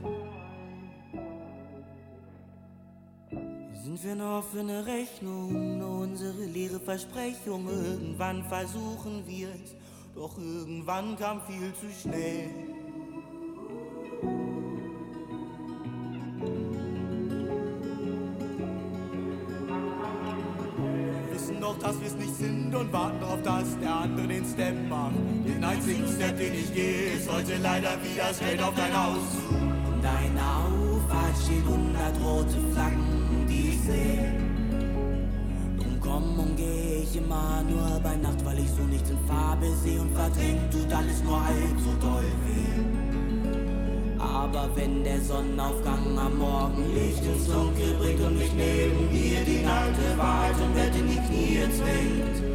Sind 3.85 4.05
wir 4.05 4.13
eine 4.13 4.37
offene 4.37 4.87
Rechnung, 4.87 5.79
nur 5.79 6.01
unsere 6.01 6.45
leere 6.45 6.81
Versprechung. 6.81 7.69
Irgendwann 7.69 8.45
versuchen 8.45 9.25
wir 9.27 9.49
es, 9.49 9.75
doch 10.15 10.39
irgendwann 10.39 11.17
kam 11.17 11.41
viel 11.43 11.73
zu 11.75 11.91
schnell. 12.01 12.72
Und 22.83 22.93
warten 22.93 23.21
darauf, 23.21 23.43
dass 23.43 23.79
der 23.79 23.95
andere 23.95 24.27
den 24.27 24.45
Step 24.45 24.75
macht. 24.89 25.15
Den 25.47 25.63
einzigen 25.63 26.07
Step, 26.09 26.37
den 26.37 26.55
ich 26.55 26.75
gehe, 26.75 27.13
ist 27.17 27.31
heute 27.31 27.57
leider 27.63 27.93
wieder 28.03 28.35
straight 28.35 28.63
auf 28.63 28.75
dein 28.75 28.93
Haus. 28.93 29.29
In 29.51 30.03
deiner 30.03 30.51
Auffahrt 30.67 31.37
stehen 31.45 31.65
hundert 31.65 32.17
rote 32.21 32.59
Flaggen, 32.73 33.47
die 33.49 33.69
ich 33.71 33.81
sehe. 33.83 34.35
Drum 35.79 36.01
komm 36.01 36.39
und 36.41 36.57
geh 36.57 37.03
ich 37.05 37.17
immer 37.17 37.63
nur 37.69 38.01
bei 38.01 38.17
Nacht, 38.17 38.45
weil 38.45 38.59
ich 38.59 38.71
so 38.71 38.83
nichts 38.83 39.11
in 39.11 39.19
Farbe 39.29 39.67
sehe 39.83 40.01
und 40.01 40.13
verdrängt 40.15 40.73
tut 40.73 40.93
alles 40.93 41.23
nur 41.23 41.45
halb 41.45 41.79
so 41.79 41.93
doll 42.07 42.25
weh. 42.45 42.83
Aber 44.19 44.69
wenn 44.75 45.05
der 45.05 45.21
Sonnenaufgang 45.21 46.19
am 46.19 46.39
Morgen 46.39 46.85
Licht 46.95 47.25
ins 47.25 47.47
Dunkel 47.47 47.95
bringt 48.01 48.21
und 48.21 48.39
mich 48.39 48.53
neben 48.55 49.13
mir 49.13 49.41
die 49.45 49.65
nackte 49.65 50.17
Wahrheit 50.17 50.55
im 50.65 50.75
Bett 50.75 50.95
in 50.97 51.09
die 51.09 51.21
Knie 51.29 51.71
zwingt. 51.71 52.52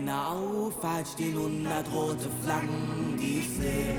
In 0.00 0.06
deiner 0.06 0.28
Auffahrt 0.28 1.08
stehen 1.08 1.36
hundert 1.36 1.92
rote 1.92 2.30
Flaggen, 2.42 3.18
die 3.20 3.40
ich 3.40 3.50
sehe. 3.50 3.96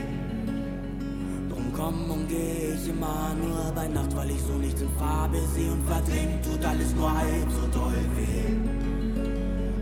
Drum 1.47 1.71
komm 1.75 2.09
und 2.09 2.27
geh 2.27 2.73
ich 2.73 2.89
immer 2.89 3.35
nur 3.39 3.71
bei 3.75 3.87
Nacht, 3.87 4.15
weil 4.15 4.31
ich 4.31 4.41
so 4.41 4.53
nichts 4.53 4.81
in 4.81 4.89
Farbe 4.97 5.37
sehe 5.53 5.71
und 5.71 5.85
verdrängt 5.85 6.43
tut 6.43 6.65
alles 6.65 6.95
nur 6.95 7.11
halb 7.15 7.47
so 7.51 7.79
doll 7.79 8.01
weh. 8.15 8.51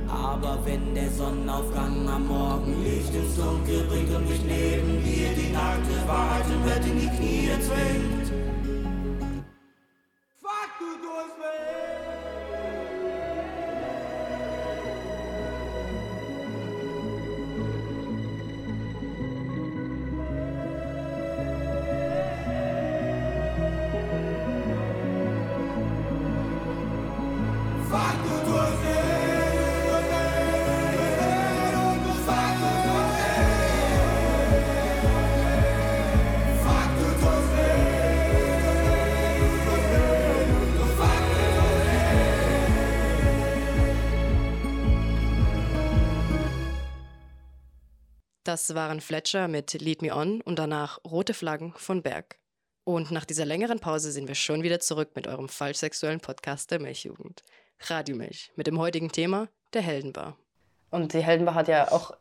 Aber 0.10 0.60
wenn 0.66 0.94
der 0.94 1.10
Sonnenaufgang 1.10 2.10
am 2.10 2.28
Morgen 2.28 2.84
Licht 2.84 3.16
ins 3.16 3.38
Dunkel 3.38 3.86
bringt 3.88 4.14
und 4.14 4.28
mich 4.28 4.44
neben 4.44 5.02
dir 5.02 5.30
die 5.40 5.54
nackte 5.54 6.06
Wahrheit 6.06 6.46
im 6.52 6.62
Bett 6.64 6.86
in 6.86 7.00
die 7.00 7.16
Knie 7.16 7.50
zwingt. 7.62 8.19
Das 48.50 48.74
waren 48.74 49.00
Fletcher 49.00 49.48
mit 49.48 49.74
Lead 49.74 50.02
Me 50.02 50.12
On 50.12 50.42
und 50.42 50.58
danach 50.58 50.98
Rote 51.06 51.36
Flaggen 51.36 51.72
von 51.78 52.02
Berg. 52.02 52.40
Und 52.84 53.12
nach 53.12 53.26
dieser 53.26 53.46
längeren 53.46 53.80
Pause 53.80 54.12
sind 54.12 54.28
wir 54.28 54.34
schon 54.34 54.64
wieder 54.64 54.80
zurück 54.80 55.12
mit 55.14 55.28
eurem 55.28 55.48
falschsexuellen 55.48 56.20
Podcast 56.20 56.72
der 56.72 56.80
Milchjugend. 56.80 57.44
Radio 57.82 58.16
Milch 58.16 58.52
mit 58.56 58.66
dem 58.66 58.80
heutigen 58.80 59.12
Thema 59.12 59.50
der 59.74 59.84
Heldenbar. 59.84 60.36
Und 60.90 61.14
die 61.14 61.20
Heldenbar 61.20 61.54
hat 61.54 61.68
ja 61.68 61.92
auch 61.92 62.18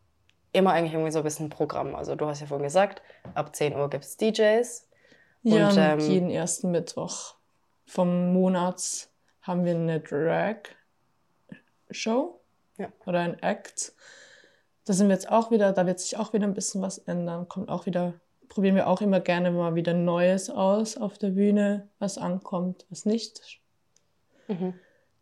immer 0.52 0.72
eigentlich 0.74 0.92
irgendwie 0.92 1.12
so 1.12 1.20
ein 1.20 1.24
bisschen 1.24 1.46
ein 1.46 1.50
Programm. 1.50 1.94
Also 1.94 2.14
du 2.14 2.26
hast 2.26 2.40
ja 2.42 2.46
vorhin 2.46 2.64
gesagt, 2.64 3.00
ab 3.32 3.56
10 3.56 3.74
Uhr 3.74 3.88
gibt 3.88 4.04
es 4.04 4.18
DJs. 4.18 4.86
Ja, 5.44 5.68
Und, 5.68 5.72
und 5.72 5.78
ähm, 5.78 5.98
jeden 6.00 6.28
ersten 6.28 6.70
Mittwoch 6.70 7.36
vom 7.86 8.34
Monat 8.34 9.08
haben 9.40 9.64
wir 9.64 9.74
eine 9.74 10.00
Drag-Show 10.00 10.68
Ja. 12.76 12.92
oder 13.06 13.20
ein 13.20 13.38
Act. 13.42 13.94
Da 14.88 14.94
sind 14.94 15.08
wir 15.08 15.14
jetzt 15.14 15.30
auch 15.30 15.50
wieder, 15.50 15.72
da 15.74 15.84
wird 15.86 16.00
sich 16.00 16.16
auch 16.16 16.32
wieder 16.32 16.46
ein 16.46 16.54
bisschen 16.54 16.80
was 16.80 16.96
ändern. 16.96 17.46
Kommt 17.46 17.68
auch 17.68 17.84
wieder, 17.84 18.14
probieren 18.48 18.74
wir 18.74 18.88
auch 18.88 19.02
immer 19.02 19.20
gerne 19.20 19.50
mal 19.50 19.74
wieder 19.74 19.92
Neues 19.92 20.48
aus 20.48 20.96
auf 20.96 21.18
der 21.18 21.28
Bühne, 21.28 21.90
was 21.98 22.16
ankommt, 22.16 22.86
was 22.88 23.04
nicht. 23.04 23.60
Mhm. 24.46 24.72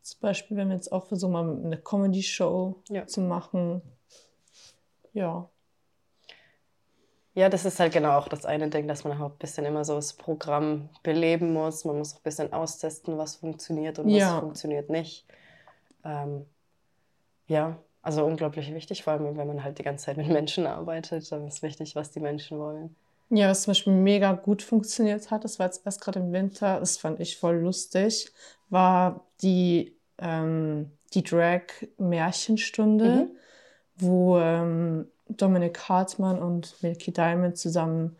Zum 0.03 0.21
Beispiel, 0.21 0.57
wenn 0.57 0.69
wir 0.69 0.77
jetzt 0.77 0.93
auch 0.93 1.07
versuchen, 1.09 1.33
mal 1.33 1.65
eine 1.65 1.79
Comedy-Show 1.79 2.81
Ja. 2.91 3.09
zu 3.09 3.21
machen. 3.23 3.83
Ja. 5.13 5.51
Ja, 7.35 7.49
das 7.49 7.65
ist 7.65 7.81
halt 7.81 7.93
genau 7.93 8.17
auch 8.19 8.29
das 8.29 8.47
eine 8.47 8.71
Ding, 8.71 8.87
dass 8.87 9.03
man 9.03 9.21
auch 9.21 9.33
ein 9.33 9.39
bisschen 9.39 9.65
immer 9.65 9.85
so 9.85 9.97
das 9.97 10.13
Programm 10.13 10.91
beleben 11.03 11.53
muss. 11.53 11.85
Man 11.85 11.99
muss 11.99 12.13
auch 12.15 12.19
ein 12.21 12.23
bisschen 12.23 12.53
austesten, 12.53 13.19
was 13.19 13.35
funktioniert 13.35 13.99
und 13.99 14.07
was 14.07 14.21
Ja. 14.21 14.39
funktioniert 14.39 14.91
nicht. 14.91 15.27
Ähm, 16.05 16.47
ja, 17.49 17.77
also 18.07 18.25
unglaublich 18.25 18.73
wichtig, 18.73 19.03
vor 19.03 19.15
allem 19.15 19.37
wenn 19.37 19.47
man 19.49 19.65
halt 19.65 19.79
die 19.79 19.83
ganze 19.83 20.07
Zeit 20.07 20.17
mit 20.17 20.29
Menschen 20.29 20.65
arbeitet, 20.67 21.31
dann 21.33 21.47
ist 21.49 21.63
wichtig, 21.63 21.97
was 21.97 22.13
die 22.13 22.21
Menschen 22.21 22.59
wollen. 22.59 22.95
Ja, 23.31 23.49
was 23.49 23.63
zum 23.63 23.73
Beispiel 23.73 23.93
mega 23.93 24.33
gut 24.33 24.63
funktioniert 24.63 25.33
hat, 25.33 25.43
das 25.43 25.59
war 25.59 25.67
jetzt 25.67 25.85
erst 25.85 26.01
gerade 26.01 26.21
im 26.21 26.33
Winter, 26.33 26.79
das 26.79 26.97
fand 26.97 27.19
ich 27.19 27.37
voll 27.37 27.57
lustig, 27.57 28.31
war 28.71 29.27
die, 29.43 29.97
ähm, 30.19 30.93
die 31.15 31.25
Drag-Märchenstunde, 31.25 33.09
Mhm. 33.11 33.31
wo 33.97 34.39
ähm, 34.39 35.09
Dominik 35.29 35.89
Hartmann 35.89 36.41
und 36.41 36.81
Milky 36.83 37.13
Diamond 37.13 37.59
zusammen 37.59 38.17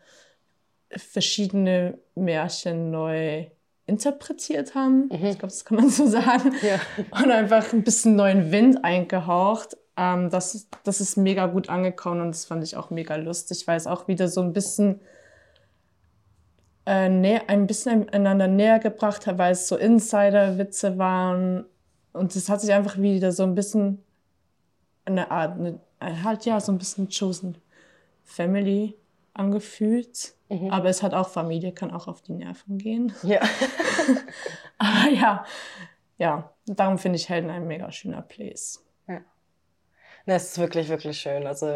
verschiedene 0.89 1.97
Märchen 2.15 2.91
neu 2.91 3.45
interpretiert 3.87 4.75
haben. 4.75 5.09
Ich 5.11 5.19
glaube, 5.19 5.47
das 5.47 5.65
kann 5.65 5.77
man 5.77 5.89
so 5.89 6.05
sagen. 6.07 6.53
Ja. 6.61 6.79
Und 7.23 7.31
einfach 7.31 7.73
ein 7.73 7.83
bisschen 7.83 8.15
neuen 8.15 8.51
Wind 8.51 8.83
eingehaucht. 8.83 9.77
Ähm, 9.95 10.29
das, 10.29 10.67
das 10.83 11.01
ist 11.01 11.17
mega 11.17 11.47
gut 11.47 11.69
angekommen 11.69 12.21
und 12.21 12.29
das 12.29 12.45
fand 12.45 12.63
ich 12.63 12.75
auch 12.75 12.91
mega 12.91 13.15
lustig, 13.15 13.65
weil 13.65 13.77
es 13.77 13.87
auch 13.87 14.07
wieder 14.07 14.27
so 14.27 14.41
ein 14.41 14.53
bisschen 14.53 14.99
äh, 16.85 17.09
näher, 17.09 17.43
ein 17.47 17.65
bisschen 17.65 18.07
einander 18.09 18.47
näher 18.47 18.79
gebracht 18.79 19.25
hat, 19.25 19.37
weil 19.37 19.53
es 19.53 19.67
so 19.67 19.77
Insider-Witze 19.77 20.97
waren. 20.97 21.65
Und 22.13 22.35
es 22.35 22.49
hat 22.49 22.61
sich 22.61 22.73
einfach 22.73 22.97
wieder 22.97 23.31
so 23.31 23.43
ein 23.43 23.55
bisschen 23.55 24.03
eine 25.05 25.31
Art, 25.31 25.57
eine, 25.57 25.79
halt 26.23 26.45
ja, 26.45 26.59
so 26.59 26.71
ein 26.71 26.77
bisschen 26.77 27.09
Chosen 27.09 27.57
Family 28.23 28.95
angefühlt. 29.33 30.33
Aber 30.49 30.89
es 30.89 31.03
hat 31.03 31.13
auch 31.13 31.29
Familie, 31.29 31.73
kann 31.73 31.91
auch 31.91 32.07
auf 32.07 32.21
die 32.21 32.33
Nerven 32.33 32.77
gehen. 32.77 33.13
Ja. 33.23 33.41
Aber 34.77 35.09
ja, 35.11 35.45
ja, 36.17 36.51
darum 36.65 36.97
finde 36.97 37.17
ich 37.17 37.27
Helden 37.29 37.49
ein 37.49 37.67
mega 37.67 37.91
schöner 37.91 38.21
Place. 38.21 38.87
Ne, 40.27 40.35
es 40.35 40.51
ist 40.51 40.59
wirklich, 40.59 40.89
wirklich 40.89 41.19
schön. 41.19 41.47
Also 41.47 41.67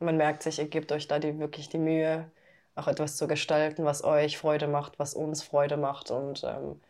man 0.00 0.16
merkt 0.16 0.42
sich, 0.42 0.58
ihr 0.58 0.68
gebt 0.68 0.90
euch 0.92 1.06
da 1.08 1.18
die, 1.20 1.38
wirklich 1.38 1.68
die 1.68 1.78
Mühe, 1.78 2.30
auch 2.74 2.88
etwas 2.88 3.16
zu 3.16 3.28
gestalten, 3.28 3.84
was 3.84 4.02
euch 4.04 4.38
Freude 4.38 4.66
macht, 4.66 4.98
was 4.98 5.14
uns 5.14 5.42
Freude 5.44 5.76
macht. 5.76 6.10
Und 6.10 6.42
ähm, 6.44 6.80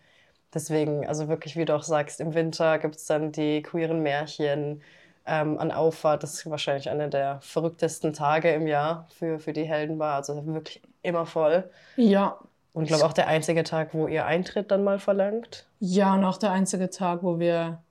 deswegen, 0.55 1.07
also 1.07 1.29
wirklich, 1.29 1.57
wie 1.57 1.67
du 1.67 1.77
auch 1.77 1.83
sagst, 1.83 2.21
im 2.21 2.35
Winter 2.35 2.79
gibt 2.79 2.97
es 2.97 3.07
dann 3.07 3.31
die 3.31 3.63
queeren 3.63 4.03
Märchen 4.03 4.83
ähm, 5.27 5.59
an 5.59 5.71
Auffahrt. 5.73 6.23
Das 6.23 6.35
ist 6.35 6.51
wahrscheinlich 6.51 6.91
einer 6.91 7.09
der 7.09 7.41
verrücktesten 7.41 8.13
Tage 8.13 8.53
im 8.53 8.67
Jahr 8.67 9.07
für, 9.11 9.39
für 9.39 9.53
die 9.53 9.65
Heldenbar. 9.65 10.17
Also 10.17 10.45
wirklich 10.47 10.83
immer 11.03 11.27
voll. 11.27 11.71
Ja, 11.97 12.39
Und 12.73 12.85
ich 12.85 12.89
glaube 12.89 13.05
auch 13.05 13.13
der 13.13 13.27
einzige 13.29 13.63
Tag, 13.65 13.95
wo 13.95 14.07
ihr 14.09 14.27
Eintritt 14.27 14.71
dann 14.71 14.85
mal 14.85 14.99
verlangt. 14.99 15.67
ja, 15.81 16.15
und 16.15 16.25
auch 16.25 16.39
der 16.39 16.53
einzige 16.53 16.91
Tag, 16.91 17.23
wo 17.23 17.39
wir 17.39 17.83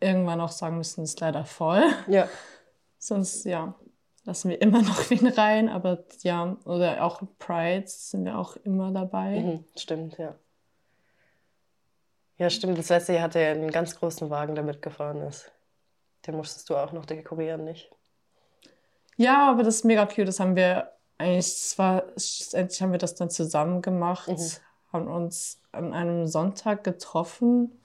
irgendwann 0.00 0.40
auch 0.40 0.50
sagen 0.50 0.76
müssen, 0.78 1.04
ist 1.04 1.20
leider 1.20 1.44
voll. 1.44 1.82
Ja. 2.08 2.28
Sonst, 2.98 3.44
ja, 3.44 3.74
lassen 4.24 4.50
wir 4.50 4.60
immer 4.60 4.82
noch 4.82 5.10
wen 5.10 5.26
rein. 5.28 5.68
Aber 5.68 6.04
ja, 6.22 6.56
oder 6.64 7.02
auch 7.04 7.22
Prides 7.38 8.10
sind 8.10 8.24
wir 8.24 8.38
auch 8.38 8.56
immer 8.56 8.90
dabei. 8.92 9.40
Mhm, 9.40 9.64
stimmt, 9.76 10.18
ja. 10.18 10.34
Ja, 12.38 12.50
stimmt. 12.50 12.78
Das 12.78 12.88
letzte 12.88 13.12
Jahr 13.14 13.22
hatte 13.22 13.38
er 13.38 13.52
einen 13.52 13.70
ganz 13.70 13.94
großen 13.98 14.28
Wagen, 14.30 14.54
der 14.54 14.64
mitgefahren 14.64 15.20
ist. 15.22 15.52
Den 16.26 16.36
musstest 16.36 16.68
du 16.70 16.76
auch 16.76 16.92
noch 16.92 17.04
dekorieren, 17.06 17.64
nicht? 17.64 17.90
Ja, 19.16 19.50
aber 19.50 19.62
das 19.62 19.76
ist 19.76 19.84
mega 19.84 20.06
cute. 20.06 20.28
Das 20.28 20.40
haben 20.40 20.56
wir 20.56 20.92
eigentlich, 21.18 21.56
zwar, 21.56 22.04
schlussendlich 22.16 22.80
haben 22.82 22.92
wir 22.92 22.98
das 22.98 23.14
dann 23.14 23.30
zusammen 23.30 23.82
gemacht, 23.82 24.28
Mhm. 24.28 24.50
haben 24.92 25.06
uns 25.08 25.60
an 25.72 25.92
einem 25.92 26.26
Sonntag 26.26 26.84
getroffen 26.84 27.80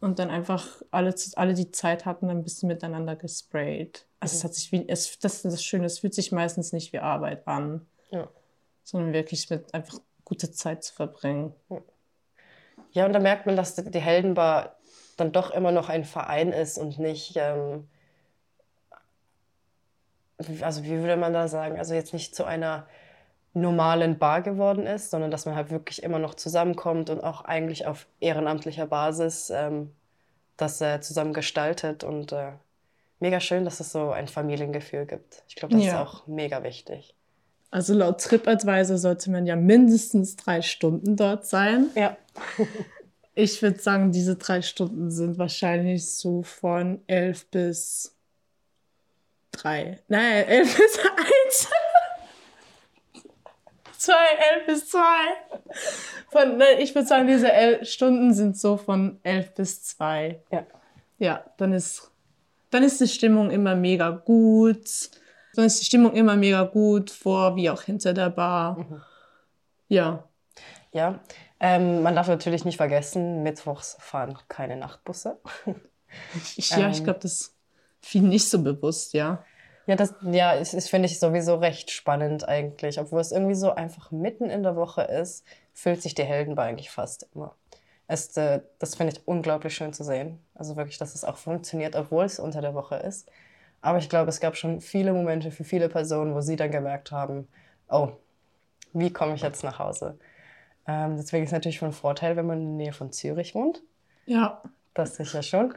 und 0.00 0.18
dann 0.18 0.30
einfach 0.30 0.82
alle, 0.90 1.14
alle 1.36 1.54
die 1.54 1.70
Zeit 1.72 2.04
hatten, 2.06 2.30
ein 2.30 2.42
bisschen 2.44 2.68
miteinander 2.68 3.16
gesprayt. 3.16 4.06
Also 4.20 4.34
Mhm. 4.34 4.38
es 4.38 4.44
hat 4.44 4.54
sich 4.54 4.72
wie, 4.72 4.88
es, 4.88 5.18
das 5.18 5.36
ist 5.36 5.44
das 5.52 5.62
Schöne, 5.62 5.86
es 5.86 5.98
fühlt 5.98 6.14
sich 6.14 6.32
meistens 6.32 6.72
nicht 6.72 6.92
wie 6.92 6.98
Arbeit 7.00 7.46
an, 7.48 7.86
Ja. 8.10 8.28
sondern 8.84 9.12
wirklich 9.12 9.48
mit 9.50 9.72
einfach 9.74 9.98
gute 10.24 10.50
Zeit 10.50 10.84
zu 10.84 10.94
verbringen. 10.94 11.54
Ja, 12.92 13.06
und 13.06 13.12
da 13.12 13.18
merkt 13.18 13.46
man, 13.46 13.56
dass 13.56 13.74
die 13.74 13.98
Heldenbar 14.00 14.77
dann 15.18 15.32
doch 15.32 15.50
immer 15.50 15.72
noch 15.72 15.88
ein 15.90 16.04
Verein 16.04 16.52
ist 16.52 16.78
und 16.78 16.98
nicht, 16.98 17.36
ähm, 17.36 17.86
also 20.62 20.84
wie 20.84 20.90
würde 20.90 21.16
man 21.16 21.32
da 21.32 21.48
sagen, 21.48 21.78
also 21.78 21.94
jetzt 21.94 22.12
nicht 22.12 22.34
zu 22.34 22.44
einer 22.44 22.86
normalen 23.54 24.18
Bar 24.18 24.42
geworden 24.42 24.86
ist, 24.86 25.10
sondern 25.10 25.30
dass 25.30 25.44
man 25.46 25.56
halt 25.56 25.70
wirklich 25.70 26.02
immer 26.02 26.18
noch 26.18 26.34
zusammenkommt 26.34 27.10
und 27.10 27.22
auch 27.22 27.44
eigentlich 27.44 27.86
auf 27.86 28.06
ehrenamtlicher 28.20 28.86
Basis 28.86 29.50
ähm, 29.50 29.90
das 30.56 30.80
äh, 30.80 31.00
zusammen 31.00 31.32
gestaltet 31.32 32.04
und 32.04 32.32
äh, 32.32 32.52
mega 33.20 33.40
schön, 33.40 33.64
dass 33.64 33.80
es 33.80 33.90
so 33.90 34.10
ein 34.10 34.28
Familiengefühl 34.28 35.06
gibt. 35.06 35.42
Ich 35.48 35.56
glaube, 35.56 35.74
das 35.74 35.84
Ja. 35.84 36.02
ist 36.02 36.08
auch 36.08 36.26
mega 36.28 36.62
wichtig. 36.62 37.14
Also 37.70 37.92
laut 37.94 38.20
TripAdvisor 38.20 38.96
sollte 38.96 39.30
man 39.30 39.44
ja 39.44 39.56
mindestens 39.56 40.36
drei 40.36 40.62
Stunden 40.62 41.16
dort 41.16 41.46
sein. 41.46 41.90
Ja. 41.94 42.16
Ich 43.40 43.62
würde 43.62 43.78
sagen, 43.78 44.10
diese 44.10 44.34
drei 44.34 44.62
Stunden 44.62 45.12
sind 45.12 45.38
wahrscheinlich 45.38 46.10
so 46.10 46.42
von 46.42 47.00
elf 47.06 47.48
bis 47.52 48.18
drei. 49.52 50.00
Nein, 50.08 50.44
elf 50.48 50.76
bis 50.76 50.98
eins. 50.98 51.68
zwei, 53.96 54.26
elf 54.50 54.66
bis 54.66 54.90
zwei. 54.90 55.60
Von, 56.32 56.56
nein, 56.56 56.80
ich 56.80 56.92
würde 56.96 57.06
sagen, 57.06 57.28
diese 57.28 57.52
elf 57.52 57.88
Stunden 57.88 58.34
sind 58.34 58.58
so 58.58 58.76
von 58.76 59.20
elf 59.22 59.54
bis 59.54 59.84
zwei. 59.84 60.42
Ja. 60.50 60.66
Ja, 61.20 61.44
dann 61.58 61.72
ist, 61.72 62.10
dann 62.70 62.82
ist 62.82 63.00
die 63.00 63.06
Stimmung 63.06 63.52
immer 63.52 63.76
mega 63.76 64.10
gut. 64.10 65.10
Dann 65.54 65.64
ist 65.64 65.80
die 65.80 65.84
Stimmung 65.84 66.12
immer 66.14 66.34
mega 66.34 66.64
gut, 66.64 67.12
vor 67.12 67.54
wie 67.54 67.70
auch 67.70 67.82
hinter 67.82 68.12
der 68.12 68.30
Bar. 68.30 68.84
Ja. 69.86 70.24
Ja. 70.90 71.20
Ähm, 71.60 72.02
man 72.02 72.14
darf 72.14 72.28
natürlich 72.28 72.64
nicht 72.64 72.76
vergessen, 72.76 73.42
mittwochs 73.42 73.96
fahren 74.00 74.38
keine 74.48 74.76
Nachtbusse. 74.76 75.40
Ich, 76.56 76.74
ja, 76.76 76.90
ich 76.90 77.02
Ähm. 77.02 77.04
glaube, 77.04 77.20
das 77.20 77.56
viel 78.02 78.22
nicht 78.22 78.48
so 78.48 78.62
bewusst, 78.62 79.12
ja. 79.14 79.44
Ja, 79.86 79.96
das 79.96 80.14
ja, 80.20 80.52
ist, 80.52 80.74
ist 80.74 80.90
finde 80.90 81.06
ich 81.08 81.18
sowieso 81.18 81.56
recht 81.56 81.90
spannend 81.90 82.46
eigentlich. 82.46 83.00
Obwohl 83.00 83.20
es 83.20 83.32
irgendwie 83.32 83.54
so 83.54 83.74
einfach 83.74 84.10
mitten 84.10 84.50
in 84.50 84.62
der 84.62 84.76
Woche 84.76 85.02
ist, 85.02 85.44
füllt 85.72 86.02
sich 86.02 86.14
die 86.14 86.24
Heldenbar 86.24 86.66
eigentlich 86.66 86.90
fast 86.90 87.26
immer. 87.34 87.54
Es, 88.06 88.36
äh, 88.36 88.60
das 88.78 88.94
finde 88.96 89.14
ich 89.14 89.26
unglaublich 89.26 89.74
schön 89.74 89.92
zu 89.94 90.04
sehen. 90.04 90.40
Also 90.54 90.76
wirklich, 90.76 90.98
dass 90.98 91.14
es 91.14 91.24
auch 91.24 91.36
funktioniert, 91.38 91.96
obwohl 91.96 92.24
es 92.24 92.38
unter 92.38 92.60
der 92.60 92.74
Woche 92.74 92.96
ist. 92.96 93.30
Aber 93.80 93.98
ich 93.98 94.08
glaube, 94.10 94.28
es 94.30 94.40
gab 94.40 94.56
schon 94.56 94.80
viele 94.80 95.12
Momente 95.12 95.50
für 95.50 95.64
viele 95.64 95.88
Personen, 95.88 96.34
wo 96.34 96.40
sie 96.42 96.56
dann 96.56 96.70
gemerkt 96.72 97.12
haben, 97.12 97.48
oh, 97.88 98.10
wie 98.92 99.12
komme 99.12 99.34
ich 99.34 99.42
jetzt 99.42 99.64
nach 99.64 99.78
Hause? 99.78 100.18
Ähm, 100.88 101.16
deswegen 101.18 101.44
ist 101.44 101.50
es 101.50 101.52
natürlich 101.52 101.78
von 101.78 101.92
Vorteil, 101.92 102.36
wenn 102.36 102.46
man 102.46 102.58
in 102.60 102.78
der 102.78 102.86
Nähe 102.86 102.92
von 102.92 103.12
Zürich 103.12 103.54
wohnt. 103.54 103.82
Ja, 104.26 104.62
Das 104.94 105.16
sicher 105.16 105.42
schon. 105.42 105.74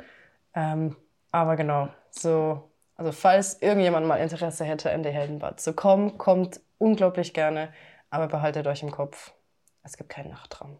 Ähm, 0.55 0.95
aber 1.31 1.55
genau, 1.57 1.89
so, 2.09 2.69
also 2.95 3.11
falls 3.11 3.61
irgendjemand 3.61 4.07
mal 4.07 4.17
Interesse 4.17 4.63
hätte, 4.63 4.89
in 4.89 5.03
die 5.03 5.09
Heldenbad 5.09 5.59
zu 5.59 5.73
kommen, 5.73 6.17
kommt 6.17 6.61
unglaublich 6.77 7.33
gerne. 7.33 7.73
Aber 8.09 8.27
behaltet 8.27 8.67
euch 8.67 8.83
im 8.83 8.91
Kopf, 8.91 9.33
es 9.83 9.97
gibt 9.97 10.09
keinen 10.09 10.31
Nachtraum. 10.31 10.77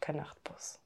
Kein 0.00 0.16
Nachtbus. 0.16 0.80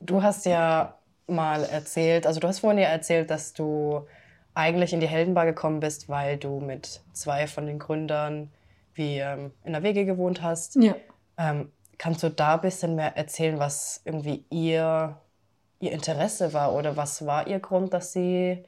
Du 0.00 0.22
hast 0.22 0.44
ja 0.46 0.98
mal 1.26 1.64
erzählt, 1.64 2.26
also 2.26 2.40
du 2.40 2.48
hast 2.48 2.58
vorhin 2.58 2.78
ja 2.78 2.88
erzählt, 2.88 3.30
dass 3.30 3.52
du 3.54 4.06
eigentlich 4.54 4.92
in 4.92 5.00
die 5.00 5.06
Heldenbar 5.08 5.46
gekommen 5.46 5.80
bist, 5.80 6.08
weil 6.08 6.36
du 6.36 6.60
mit 6.60 7.00
zwei 7.12 7.46
von 7.46 7.66
den 7.66 7.78
Gründern 7.78 8.50
wie 8.94 9.18
ähm, 9.18 9.52
in 9.64 9.72
der 9.72 9.82
WG 9.82 10.04
gewohnt 10.04 10.42
hast. 10.42 10.76
ja. 10.76 10.94
Ähm, 11.38 11.72
kannst 12.02 12.24
du 12.24 12.30
da 12.30 12.54
ein 12.54 12.60
bisschen 12.62 12.96
mehr 12.96 13.16
erzählen, 13.16 13.60
was 13.60 14.02
irgendwie 14.04 14.44
ihr, 14.50 15.20
ihr 15.78 15.92
Interesse 15.92 16.52
war 16.52 16.74
oder 16.74 16.96
was 16.96 17.24
war 17.26 17.46
ihr 17.46 17.60
Grund, 17.60 17.94
dass 17.94 18.12
sie 18.12 18.64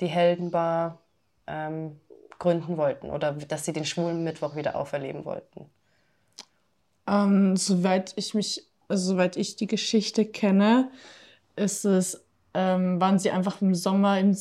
die 0.00 0.06
Heldenbar 0.06 1.00
ähm, 1.48 2.00
gründen 2.38 2.76
wollten 2.76 3.10
oder 3.10 3.32
dass 3.32 3.64
sie 3.64 3.72
den 3.72 3.84
schwulen 3.84 4.22
Mittwoch 4.22 4.54
wieder 4.54 4.76
auferleben 4.76 5.24
wollten? 5.24 5.68
Ähm, 7.08 7.56
soweit 7.56 8.12
ich 8.14 8.34
mich, 8.34 8.66
also 8.86 9.14
soweit 9.14 9.36
ich 9.36 9.56
die 9.56 9.66
Geschichte 9.66 10.24
kenne, 10.24 10.90
ist 11.56 11.84
es, 11.84 12.24
ähm, 12.54 13.00
waren 13.00 13.18
sie 13.18 13.32
einfach 13.32 13.60
im 13.62 13.74
Sommer, 13.74 14.20
im, 14.20 14.36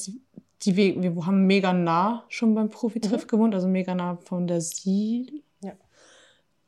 die, 0.62 0.78
We- 0.78 1.02
wir 1.02 1.26
haben 1.26 1.46
mega 1.46 1.74
nah 1.74 2.24
schon 2.30 2.56
beim 2.56 2.70
Profitreff 2.70 3.28
gewohnt, 3.28 3.54
also 3.54 3.68
mega 3.68 3.94
nah 3.94 4.18
von 4.18 4.48
der 4.48 4.62
Siel. 4.62 5.44
Ja. 5.62 5.74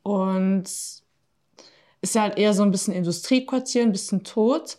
Und 0.02 0.64
ist 2.00 2.14
ja 2.14 2.22
halt 2.22 2.38
eher 2.38 2.54
so 2.54 2.62
ein 2.62 2.70
bisschen 2.70 2.94
Industriequartier, 2.94 3.82
ein 3.82 3.92
bisschen 3.92 4.24
tot. 4.24 4.78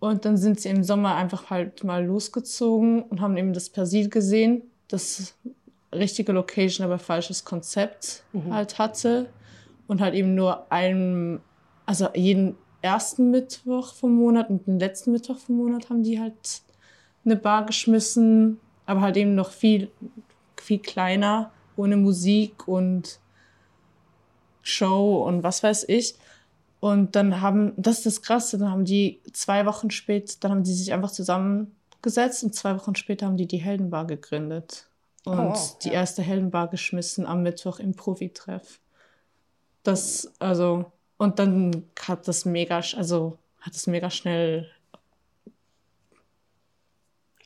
Und 0.00 0.24
dann 0.24 0.36
sind 0.36 0.60
sie 0.60 0.68
im 0.68 0.82
Sommer 0.82 1.14
einfach 1.14 1.50
halt 1.50 1.84
mal 1.84 2.04
losgezogen 2.04 3.02
und 3.04 3.20
haben 3.20 3.36
eben 3.36 3.52
das 3.52 3.70
Persil 3.70 4.08
gesehen, 4.08 4.62
das 4.88 5.34
richtige 5.94 6.32
Location, 6.32 6.84
aber 6.84 6.98
falsches 6.98 7.44
Konzept 7.44 8.24
halt 8.50 8.78
hatte. 8.78 9.28
Und 9.86 10.00
halt 10.00 10.14
eben 10.14 10.34
nur 10.34 10.70
einen, 10.72 11.40
also 11.86 12.08
jeden 12.14 12.56
ersten 12.80 13.30
Mittwoch 13.30 13.94
vom 13.94 14.14
Monat 14.14 14.50
und 14.50 14.66
den 14.66 14.78
letzten 14.80 15.12
Mittwoch 15.12 15.38
vom 15.38 15.56
Monat 15.56 15.88
haben 15.88 16.02
die 16.02 16.18
halt 16.18 16.62
eine 17.24 17.36
Bar 17.36 17.66
geschmissen, 17.66 18.60
aber 18.86 19.00
halt 19.00 19.16
eben 19.16 19.34
noch 19.34 19.50
viel, 19.50 19.90
viel 20.56 20.78
kleiner, 20.78 21.52
ohne 21.76 21.96
Musik 21.96 22.66
und 22.68 23.18
Show 24.62 25.24
und 25.24 25.42
was 25.42 25.62
weiß 25.62 25.84
ich. 25.88 26.14
Und 26.80 27.14
dann 27.14 27.40
haben, 27.40 27.74
das 27.76 27.98
ist 27.98 28.06
das 28.06 28.22
Krasse, 28.22 28.58
dann 28.58 28.70
haben 28.70 28.84
die 28.84 29.20
zwei 29.32 29.66
Wochen 29.66 29.90
später, 29.90 30.34
dann 30.40 30.50
haben 30.50 30.64
die 30.64 30.74
sich 30.74 30.92
einfach 30.92 31.12
zusammengesetzt 31.12 32.42
und 32.42 32.54
zwei 32.54 32.76
Wochen 32.76 32.96
später 32.96 33.26
haben 33.26 33.36
die 33.36 33.46
die 33.46 33.58
Heldenbar 33.58 34.06
gegründet. 34.06 34.88
Und 35.24 35.38
Oh, 35.38 35.50
wow, 35.50 35.78
die 35.78 35.88
ja. 35.88 35.94
erste 35.94 36.22
Heldenbar 36.22 36.68
geschmissen 36.68 37.26
am 37.26 37.42
Mittwoch 37.42 37.78
im 37.78 37.94
Profitreff. 37.94 38.80
Das, 39.84 40.32
also, 40.40 40.90
und 41.18 41.38
dann 41.38 41.84
hat 42.00 42.26
das 42.26 42.44
mega, 42.44 42.80
also 42.96 43.38
hat 43.60 43.74
es 43.74 43.86
mega 43.86 44.10
schnell 44.10 44.68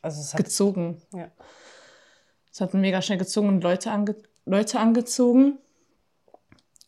Also 0.06 0.20
es 0.20 0.32
hat, 0.34 0.44
gezogen. 0.44 1.02
ja. 1.12 1.30
Es 2.52 2.60
hat 2.60 2.72
mega 2.74 3.02
schnell 3.02 3.18
gezogen 3.18 3.48
und 3.48 3.62
Leute, 3.62 3.90
ange 3.90 4.16
Leute 4.46 4.78
angezogen. 4.80 5.58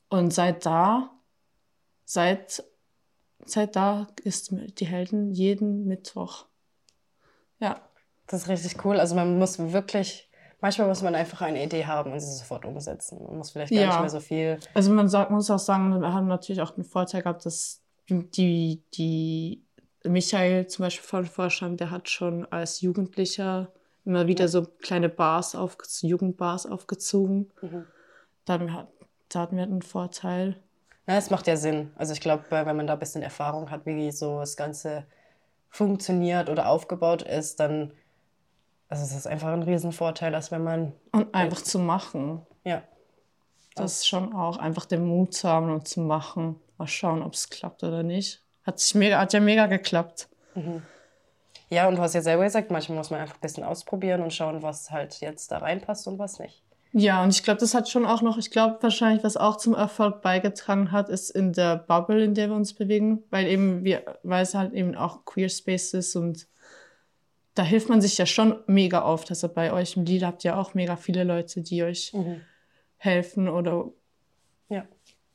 Und 0.08 0.32
seit 0.32 0.64
da, 0.64 1.10
seit, 2.06 2.64
seit 3.44 3.76
da 3.76 4.08
ist 4.24 4.50
die 4.52 4.86
Helden 4.86 5.32
jeden 5.32 5.84
Mittwoch. 5.86 6.46
Ja. 7.58 7.80
das 8.28 8.42
ist 8.42 8.48
richtig 8.48 8.84
cool. 8.84 8.98
Also 9.00 9.14
man 9.14 9.38
muss 9.38 9.58
wirklich, 9.58 10.30
manchmal 10.60 10.86
muss 10.88 11.02
man 11.02 11.14
einfach 11.14 11.42
eine 11.42 11.62
Idee 11.62 11.84
haben 11.84 12.12
und 12.12 12.20
sie 12.20 12.32
sofort 12.32 12.64
umsetzen. 12.64 13.22
Man 13.24 13.36
muss 13.38 13.50
vielleicht 13.50 13.72
gar 13.72 13.80
Ja. 13.80 13.88
nicht 13.88 14.00
mehr 14.00 14.08
so 14.10 14.20
viel. 14.20 14.58
Also 14.74 14.92
man 14.92 15.08
sagt, 15.08 15.30
muss 15.30 15.50
auch 15.50 15.58
sagen, 15.58 16.00
wir 16.00 16.12
haben 16.12 16.28
natürlich 16.28 16.62
auch 16.62 16.70
den 16.70 16.84
Vorteil 16.84 17.22
gehabt, 17.22 17.44
dass 17.44 17.82
die, 18.08 18.82
die 18.94 19.66
Michael 20.08 20.66
zum 20.66 20.84
Beispiel 20.84 21.06
von 21.06 21.26
Vorstand, 21.26 21.80
der 21.80 21.90
hat 21.90 22.08
schon 22.08 22.46
als 22.50 22.80
Jugendlicher 22.80 23.72
immer 24.04 24.26
wieder 24.26 24.48
so 24.48 24.64
kleine 24.80 25.08
Bars 25.08 25.54
aufgezogen, 25.54 26.10
Jugendbars 26.10 26.66
aufgezogen. 26.66 27.50
Da, 28.44 28.54
hatten 28.54 28.66
wir, 28.66 28.88
da 29.28 29.40
hatten 29.40 29.56
wir 29.56 29.64
einen 29.64 29.82
Vorteil. 29.82 30.56
Ja, 31.06 31.16
es 31.16 31.30
macht 31.30 31.46
ja 31.46 31.56
Sinn. 31.56 31.90
Also 31.96 32.12
ich 32.12 32.20
glaube, 32.20 32.44
wenn 32.50 32.76
man 32.76 32.86
da 32.86 32.94
ein 32.94 32.98
bisschen 32.98 33.22
Erfahrung 33.22 33.70
hat, 33.70 33.86
wie 33.86 34.10
so 34.10 34.40
das 34.40 34.56
Ganze 34.56 35.04
funktioniert 35.70 36.48
oder 36.48 36.68
aufgebaut 36.68 37.22
ist, 37.22 37.60
dann 37.60 37.92
also 38.88 39.04
es 39.04 39.12
ist 39.12 39.26
einfach 39.26 39.48
ein 39.48 39.62
Riesenvorteil, 39.62 40.34
als 40.34 40.50
wenn 40.50 40.64
man 40.64 40.92
Und 41.12 41.34
einfach 41.34 41.60
zu 41.60 41.78
machen. 41.78 42.46
ja 42.64 42.82
Das 43.74 43.98
ist 43.98 44.08
schon 44.08 44.32
auch 44.32 44.56
einfach 44.56 44.86
den 44.86 45.04
Mut 45.04 45.34
zu 45.34 45.48
haben 45.48 45.70
und 45.70 45.86
zu 45.86 46.00
machen. 46.00 46.56
Mal 46.78 46.86
schauen, 46.86 47.22
ob 47.22 47.34
es 47.34 47.50
klappt 47.50 47.84
oder 47.84 48.02
nicht. 48.02 48.42
Hat, 48.68 48.78
sich 48.80 48.94
mega, 48.94 49.18
hat 49.18 49.32
ja 49.32 49.40
mega 49.40 49.64
geklappt. 49.66 50.28
Ja, 51.70 51.88
und 51.88 51.96
du 51.96 52.02
hast 52.02 52.14
ja 52.14 52.20
selber 52.20 52.44
gesagt, 52.44 52.70
manchmal 52.70 52.98
muss 52.98 53.08
man 53.08 53.18
einfach 53.20 53.36
ein 53.36 53.40
bisschen 53.40 53.64
ausprobieren 53.64 54.20
und 54.20 54.30
schauen, 54.34 54.62
was 54.62 54.90
halt 54.90 55.22
jetzt 55.22 55.50
da 55.50 55.56
reinpasst 55.56 56.06
und 56.06 56.18
was 56.18 56.38
nicht. 56.38 56.62
Ja, 56.92 57.22
und 57.22 57.30
ich 57.30 57.42
glaube, 57.42 57.60
das 57.60 57.72
hat 57.72 57.88
schon 57.88 58.04
auch 58.04 58.20
noch, 58.20 58.36
ich 58.36 58.50
glaube 58.50 58.76
wahrscheinlich, 58.82 59.24
was 59.24 59.38
auch 59.38 59.56
zum 59.56 59.74
Erfolg 59.74 60.20
beigetragen 60.20 60.92
hat, 60.92 61.08
ist 61.08 61.30
in 61.30 61.54
der 61.54 61.76
Bubble, 61.76 62.22
in 62.22 62.34
der 62.34 62.48
wir 62.48 62.56
uns 62.56 62.74
bewegen, 62.74 63.22
weil 63.30 63.46
eben 63.46 63.84
wir, 63.84 64.02
weil 64.22 64.42
es 64.42 64.54
halt 64.54 64.74
eben 64.74 64.94
auch 64.94 65.24
Queer 65.24 65.48
Space 65.48 65.94
ist 65.94 66.14
und 66.14 66.46
da 67.54 67.62
hilft 67.62 67.88
man 67.88 68.02
sich 68.02 68.18
ja 68.18 68.26
schon 68.26 68.62
mega 68.66 69.02
oft. 69.02 69.30
Also 69.30 69.48
bei 69.48 69.72
euch 69.72 69.96
im 69.96 70.04
Lied 70.04 70.24
habt 70.24 70.44
ihr 70.44 70.58
auch 70.58 70.74
mega 70.74 70.96
viele 70.96 71.24
Leute, 71.24 71.62
die 71.62 71.82
euch 71.84 72.14
helfen 72.98 73.48
oder. 73.48 73.86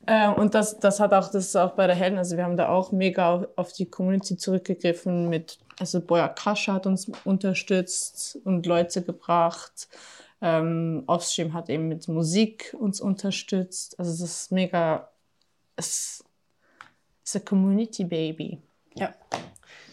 Äh, 0.06 0.28
und 0.28 0.54
das, 0.54 0.78
das 0.78 1.00
hat 1.00 1.12
auch, 1.12 1.30
das 1.30 1.46
ist 1.46 1.56
auch 1.56 1.72
bei 1.72 1.86
der 1.86 1.96
Helden, 1.96 2.18
also 2.18 2.36
wir 2.36 2.44
haben 2.44 2.56
da 2.56 2.68
auch 2.68 2.92
mega 2.92 3.34
auf, 3.34 3.46
auf 3.56 3.72
die 3.72 3.86
Community 3.86 4.36
zurückgegriffen 4.36 5.28
mit, 5.28 5.58
also 5.78 6.00
Boya 6.00 6.28
Kascha 6.28 6.74
hat 6.74 6.86
uns 6.86 7.10
unterstützt 7.24 8.38
und 8.44 8.66
Leute 8.66 9.02
gebracht. 9.02 9.88
Ähm, 10.42 11.04
Offstream 11.06 11.54
hat 11.54 11.70
eben 11.70 11.88
mit 11.88 12.06
Musik 12.08 12.76
uns 12.78 13.00
unterstützt. 13.00 13.98
Also 13.98 14.10
das 14.10 14.20
ist 14.20 14.52
mega, 14.52 15.08
es 15.76 16.22
ist 17.24 17.36
ein 17.36 17.44
Community 17.44 18.04
Baby. 18.04 18.58
Ja. 18.94 19.14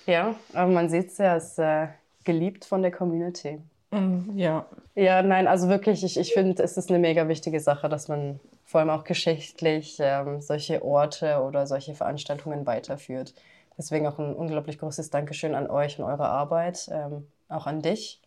Ja, 0.05 0.35
aber 0.53 0.71
man 0.71 0.89
sieht 0.89 1.07
es 1.07 1.17
ja, 1.19 1.37
es 1.37 1.51
ist 1.51 1.59
äh, 1.59 1.87
geliebt 2.23 2.65
von 2.65 2.81
der 2.81 2.91
Community. 2.91 3.59
Und 3.91 4.33
ja, 4.35 4.65
Ja, 4.95 5.21
nein, 5.21 5.47
also 5.47 5.69
wirklich, 5.69 6.03
ich, 6.03 6.17
ich 6.17 6.33
finde, 6.33 6.61
es 6.63 6.77
ist 6.77 6.89
eine 6.89 6.99
mega 6.99 7.27
wichtige 7.27 7.59
Sache, 7.59 7.87
dass 7.87 8.07
man 8.07 8.39
vor 8.71 8.79
allem 8.79 8.89
auch 8.89 9.03
geschichtlich 9.03 9.97
ähm, 9.99 10.39
solche 10.39 10.81
Orte 10.81 11.41
oder 11.41 11.67
solche 11.67 11.93
Veranstaltungen 11.93 12.65
weiterführt. 12.65 13.33
Deswegen 13.77 14.07
auch 14.07 14.17
ein 14.17 14.33
unglaublich 14.33 14.79
großes 14.79 15.09
Dankeschön 15.09 15.55
an 15.55 15.69
euch 15.69 15.99
und 15.99 16.05
eure 16.05 16.29
Arbeit, 16.29 16.89
ähm, 16.89 17.27
auch 17.49 17.67
an 17.67 17.81
dich, 17.81 18.21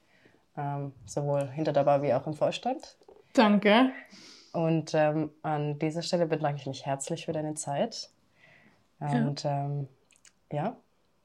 ähm, 0.59 0.92
sowohl 1.07 1.49
hinter 1.49 1.72
der 1.72 1.84
Bar 1.84 2.03
wie 2.03 2.12
auch 2.12 2.26
im 2.26 2.34
Vorstand. 2.34 2.99
Danke. 3.32 3.90
Und 4.53 4.92
ähm, 4.92 5.30
an 5.40 5.78
dieser 5.78 6.03
Stelle 6.03 6.26
bedanke 6.26 6.61
ich 6.61 6.66
mich 6.66 6.84
herzlich 6.84 7.24
für 7.24 7.32
deine 7.32 7.55
Zeit. 7.55 8.11
Und 9.01 9.47
ähm, 9.47 9.88
ja, 10.53 10.76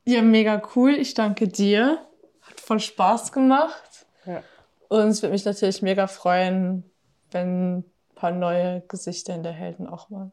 Ja, 0.05 0.21
mega 0.21 0.61
cool. 0.75 0.91
Ich 0.95 1.13
danke 1.13 1.49
dir. 1.49 1.99
Hat 2.41 2.59
voll 2.61 2.79
Spaß 2.79 3.33
gemacht. 3.33 4.05
Ja. 4.25 4.43
Und 4.87 5.09
es 5.09 5.21
würde 5.21 5.33
mich 5.33 5.43
natürlich 5.43 5.81
mega 5.81 6.07
freuen, 6.07 6.89
wenn 7.31 7.83
paar 8.19 8.31
neue 8.31 8.81
Gesichter 8.81 9.33
in 9.33 9.43
der 9.43 9.53
Helden 9.53 9.87
auch 9.87 10.09
mal 10.09 10.31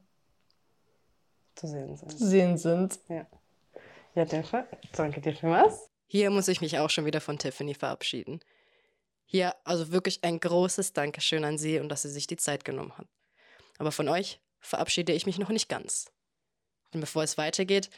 zu 1.54 1.68
sehen 1.68 1.96
sind. 1.96 2.18
zu 2.18 2.26
sehen 2.26 2.58
sind. 2.58 2.98
Ja, 3.08 3.26
ja 4.14 4.24
Jennifer, 4.24 4.66
danke 4.92 5.20
dir 5.20 5.34
vielmals. 5.34 5.88
Hier 6.06 6.30
muss 6.30 6.48
ich 6.48 6.60
mich 6.60 6.78
auch 6.78 6.90
schon 6.90 7.04
wieder 7.04 7.20
von 7.20 7.38
Tiffany 7.38 7.74
verabschieden. 7.74 8.40
Hier 9.24 9.54
also 9.64 9.92
wirklich 9.92 10.22
ein 10.22 10.38
großes 10.38 10.92
Dankeschön 10.92 11.44
an 11.44 11.58
sie 11.58 11.78
und 11.78 11.88
dass 11.88 12.02
sie 12.02 12.10
sich 12.10 12.26
die 12.26 12.36
Zeit 12.36 12.64
genommen 12.64 12.96
hat. 12.98 13.06
Aber 13.78 13.92
von 13.92 14.08
euch 14.08 14.40
verabschiede 14.60 15.12
ich 15.12 15.26
mich 15.26 15.38
noch 15.38 15.48
nicht 15.48 15.68
ganz. 15.68 16.12
Denn 16.92 17.00
bevor 17.00 17.22
es 17.22 17.38
weitergeht, 17.38 17.90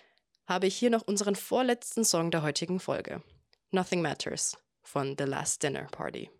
habe 0.46 0.66
ich 0.66 0.76
hier 0.76 0.90
noch 0.90 1.02
unseren 1.02 1.36
vorletzten 1.36 2.04
Song 2.04 2.30
der 2.30 2.42
heutigen 2.42 2.80
Folge. 2.80 3.22
Nothing 3.70 4.02
Matters 4.02 4.56
von 4.82 5.16
The 5.18 5.24
Last 5.24 5.62
Dinner 5.62 5.84
Party. 5.84 6.30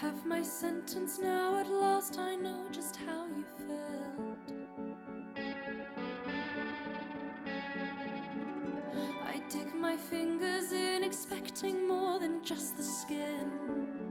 Have 0.00 0.26
my 0.26 0.42
sentence 0.42 1.18
now, 1.18 1.58
at 1.58 1.70
last 1.70 2.18
I 2.18 2.36
know 2.36 2.66
just 2.70 2.96
how 2.96 3.26
you 3.34 3.46
felt. 3.66 4.38
I 9.24 9.40
dig 9.48 9.74
my 9.74 9.96
fingers 9.96 10.72
in, 10.72 11.02
expecting 11.02 11.88
more 11.88 12.18
than 12.18 12.44
just 12.44 12.76
the 12.76 12.82
skin. 12.82 14.05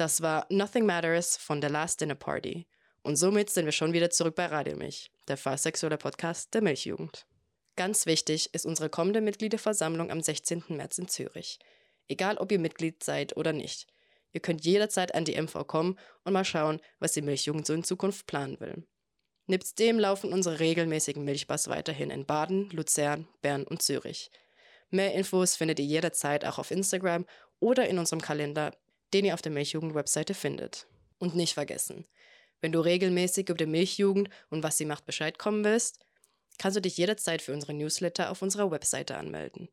Das 0.00 0.22
war 0.22 0.46
Nothing 0.48 0.86
Matters 0.86 1.36
von 1.36 1.60
The 1.60 1.68
Last 1.68 2.00
Dinner 2.00 2.14
Party. 2.14 2.66
Und 3.02 3.16
somit 3.16 3.50
sind 3.50 3.66
wir 3.66 3.72
schon 3.72 3.92
wieder 3.92 4.08
zurück 4.08 4.34
bei 4.34 4.46
Radio 4.46 4.74
Milch, 4.74 5.10
der 5.28 5.36
fahrsexuelle 5.36 5.98
Podcast 5.98 6.54
der 6.54 6.62
Milchjugend. 6.62 7.26
Ganz 7.76 8.06
wichtig 8.06 8.48
ist 8.54 8.64
unsere 8.64 8.88
kommende 8.88 9.20
Mitgliederversammlung 9.20 10.10
am 10.10 10.22
16. 10.22 10.64
März 10.68 10.96
in 10.96 11.08
Zürich. 11.08 11.58
Egal, 12.08 12.38
ob 12.38 12.50
ihr 12.50 12.58
Mitglied 12.58 13.04
seid 13.04 13.36
oder 13.36 13.52
nicht. 13.52 13.88
Ihr 14.32 14.40
könnt 14.40 14.64
jederzeit 14.64 15.14
an 15.14 15.26
die 15.26 15.38
MV 15.38 15.66
kommen 15.66 15.98
und 16.24 16.32
mal 16.32 16.46
schauen, 16.46 16.80
was 16.98 17.12
die 17.12 17.20
Milchjugend 17.20 17.66
so 17.66 17.74
in 17.74 17.84
Zukunft 17.84 18.26
planen 18.26 18.58
will. 18.58 18.86
Nebst 19.48 19.78
dem 19.78 19.98
laufen 19.98 20.32
unsere 20.32 20.60
regelmäßigen 20.60 21.26
Milchbars 21.26 21.68
weiterhin 21.68 22.08
in 22.08 22.24
Baden, 22.24 22.70
Luzern, 22.70 23.28
Bern 23.42 23.64
und 23.64 23.82
Zürich. 23.82 24.30
Mehr 24.88 25.12
Infos 25.12 25.56
findet 25.56 25.78
ihr 25.78 25.84
jederzeit 25.84 26.46
auch 26.46 26.58
auf 26.58 26.70
Instagram 26.70 27.26
oder 27.58 27.86
in 27.86 27.98
unserem 27.98 28.22
Kalender, 28.22 28.72
den 29.12 29.24
ihr 29.24 29.34
auf 29.34 29.42
der 29.42 29.52
Milchjugend-Webseite 29.52 30.34
findet. 30.34 30.86
Und 31.18 31.36
nicht 31.36 31.54
vergessen, 31.54 32.06
wenn 32.60 32.72
du 32.72 32.80
regelmäßig 32.80 33.48
über 33.48 33.56
die 33.56 33.66
Milchjugend 33.66 34.28
und 34.48 34.62
was 34.62 34.78
sie 34.78 34.84
macht 34.84 35.06
Bescheid 35.06 35.38
kommen 35.38 35.64
willst, 35.64 35.98
kannst 36.58 36.76
du 36.76 36.80
dich 36.80 36.96
jederzeit 36.96 37.42
für 37.42 37.52
unsere 37.52 37.74
Newsletter 37.74 38.30
auf 38.30 38.42
unserer 38.42 38.70
Webseite 38.70 39.16
anmelden. 39.16 39.68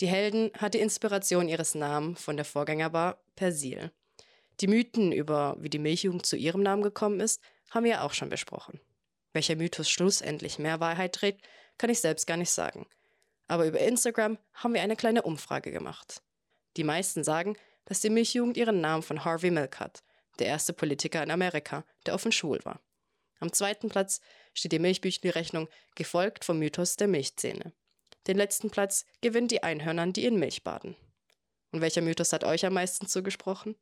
Die 0.00 0.08
Helden 0.08 0.50
hat 0.54 0.74
die 0.74 0.80
Inspiration 0.80 1.48
ihres 1.48 1.74
Namen 1.74 2.16
von 2.16 2.36
der 2.36 2.44
Vorgängerbar 2.44 3.20
Persil. 3.36 3.90
Die 4.60 4.68
Mythen 4.68 5.12
über, 5.12 5.56
wie 5.58 5.70
die 5.70 5.78
Milchjugend 5.78 6.26
zu 6.26 6.36
ihrem 6.36 6.62
Namen 6.62 6.82
gekommen 6.82 7.20
ist, 7.20 7.40
haben 7.70 7.84
wir 7.84 7.92
ja 7.92 8.02
auch 8.02 8.12
schon 8.12 8.28
besprochen. 8.28 8.80
Welcher 9.32 9.56
Mythos 9.56 9.90
schlussendlich 9.90 10.58
mehr 10.58 10.80
Wahrheit 10.80 11.14
trägt, 11.14 11.46
kann 11.78 11.90
ich 11.90 12.00
selbst 12.00 12.26
gar 12.26 12.36
nicht 12.36 12.50
sagen. 12.50 12.86
Aber 13.46 13.66
über 13.66 13.80
Instagram 13.80 14.38
haben 14.52 14.74
wir 14.74 14.82
eine 14.82 14.96
kleine 14.96 15.22
Umfrage 15.22 15.70
gemacht. 15.70 16.22
Die 16.76 16.84
meisten 16.84 17.24
sagen, 17.24 17.56
dass 17.88 18.00
die 18.00 18.10
Milchjugend 18.10 18.58
ihren 18.58 18.82
Namen 18.82 19.02
von 19.02 19.24
Harvey 19.24 19.50
Milk 19.50 19.80
hat, 19.80 20.02
der 20.38 20.46
erste 20.46 20.74
Politiker 20.74 21.22
in 21.22 21.30
Amerika, 21.30 21.84
der 22.04 22.14
offen 22.14 22.32
schwul 22.32 22.60
war. 22.64 22.80
Am 23.40 23.52
zweiten 23.52 23.88
Platz 23.88 24.20
steht 24.52 24.72
die 24.72 24.78
Milchbüchli-Rechnung, 24.78 25.68
gefolgt 25.94 26.44
vom 26.44 26.58
Mythos 26.58 26.96
der 26.96 27.08
Milchzähne. 27.08 27.72
Den 28.26 28.36
letzten 28.36 28.68
Platz 28.70 29.06
gewinnen 29.22 29.48
die 29.48 29.62
Einhörnern, 29.62 30.12
die 30.12 30.26
in 30.26 30.38
Milch 30.38 30.64
baden. 30.64 30.96
Und 31.72 31.80
welcher 31.80 32.02
Mythos 32.02 32.32
hat 32.32 32.44
euch 32.44 32.66
am 32.66 32.74
meisten 32.74 33.06
zugesprochen? 33.06 33.74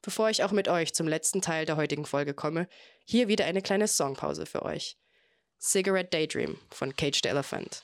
Bevor 0.00 0.30
ich 0.30 0.42
auch 0.42 0.52
mit 0.52 0.68
euch 0.68 0.94
zum 0.94 1.06
letzten 1.06 1.42
Teil 1.42 1.66
der 1.66 1.76
heutigen 1.76 2.06
Folge 2.06 2.32
komme, 2.32 2.68
hier 3.04 3.28
wieder 3.28 3.44
eine 3.44 3.60
kleine 3.60 3.86
Songpause 3.88 4.46
für 4.46 4.62
euch. 4.62 4.96
Cigarette 5.60 6.10
Daydream 6.10 6.58
von 6.70 6.96
Cage 6.96 7.20
the 7.22 7.28
Elephant. 7.28 7.82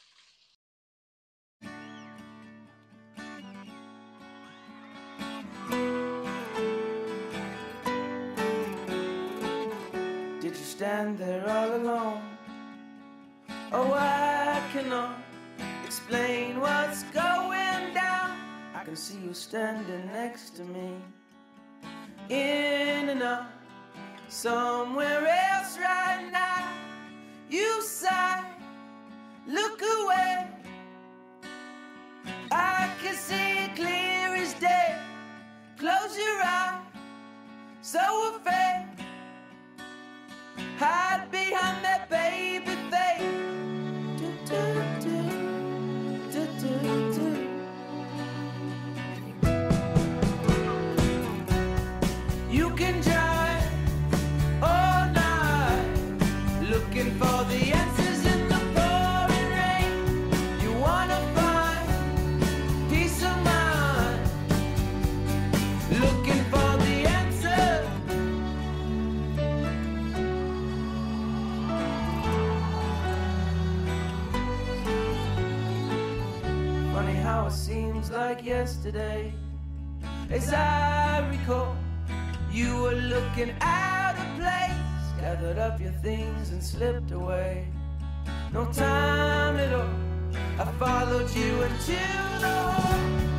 Stand 10.83 11.16
there 11.16 11.49
all 11.49 11.76
alone? 11.76 12.20
Oh, 13.70 13.93
I 13.93 14.61
cannot 14.72 15.14
explain 15.85 16.59
what's 16.59 17.05
going 17.05 17.85
down. 17.95 18.30
I 18.74 18.83
can 18.85 18.97
see 18.97 19.18
you 19.18 19.33
standing 19.33 20.07
next 20.07 20.57
to 20.57 20.64
me. 20.64 20.91
In 22.30 23.11
and 23.14 23.22
out, 23.22 23.47
somewhere 24.26 25.24
else 25.55 25.78
right 25.78 26.28
now. 26.33 26.66
You 27.49 27.80
sigh, 27.80 28.45
look 29.47 29.80
away. 29.83 30.49
I 32.51 32.91
can 33.01 33.14
see 33.14 33.70
clear 33.76 34.35
as 34.35 34.53
day. 34.55 34.99
Close 35.78 36.18
your 36.18 36.43
eyes, 36.43 36.83
so 37.83 38.03
afraid. 38.35 38.82
Hide 40.79 41.31
behind 41.31 41.85
that 41.85 42.09
baby 42.11 42.72
like 78.13 78.45
yesterday. 78.45 79.33
As 80.31 80.53
I 80.53 81.27
recall, 81.31 81.75
you 82.51 82.83
were 82.83 82.95
looking 82.95 83.55
out 83.63 84.15
of 84.19 84.39
place, 84.39 85.21
gathered 85.21 85.59
up 85.59 85.81
your 85.81 85.93
things 86.03 86.51
and 86.51 86.63
slipped 86.63 87.11
away. 87.13 87.67
No 88.53 88.67
time 88.67 89.57
at 89.57 89.73
all. 89.73 89.89
I 90.59 90.65
followed 90.79 91.31
you 91.35 91.63
into 91.63 91.93
the 92.41 92.49
hall. 92.49 93.32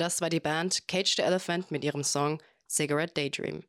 Und 0.00 0.06
das 0.06 0.22
war 0.22 0.30
die 0.30 0.40
Band 0.40 0.88
Cage 0.88 1.16
the 1.16 1.20
Elephant 1.20 1.70
mit 1.70 1.84
ihrem 1.84 2.02
Song 2.02 2.42
Cigarette 2.66 3.12
Daydream. 3.12 3.64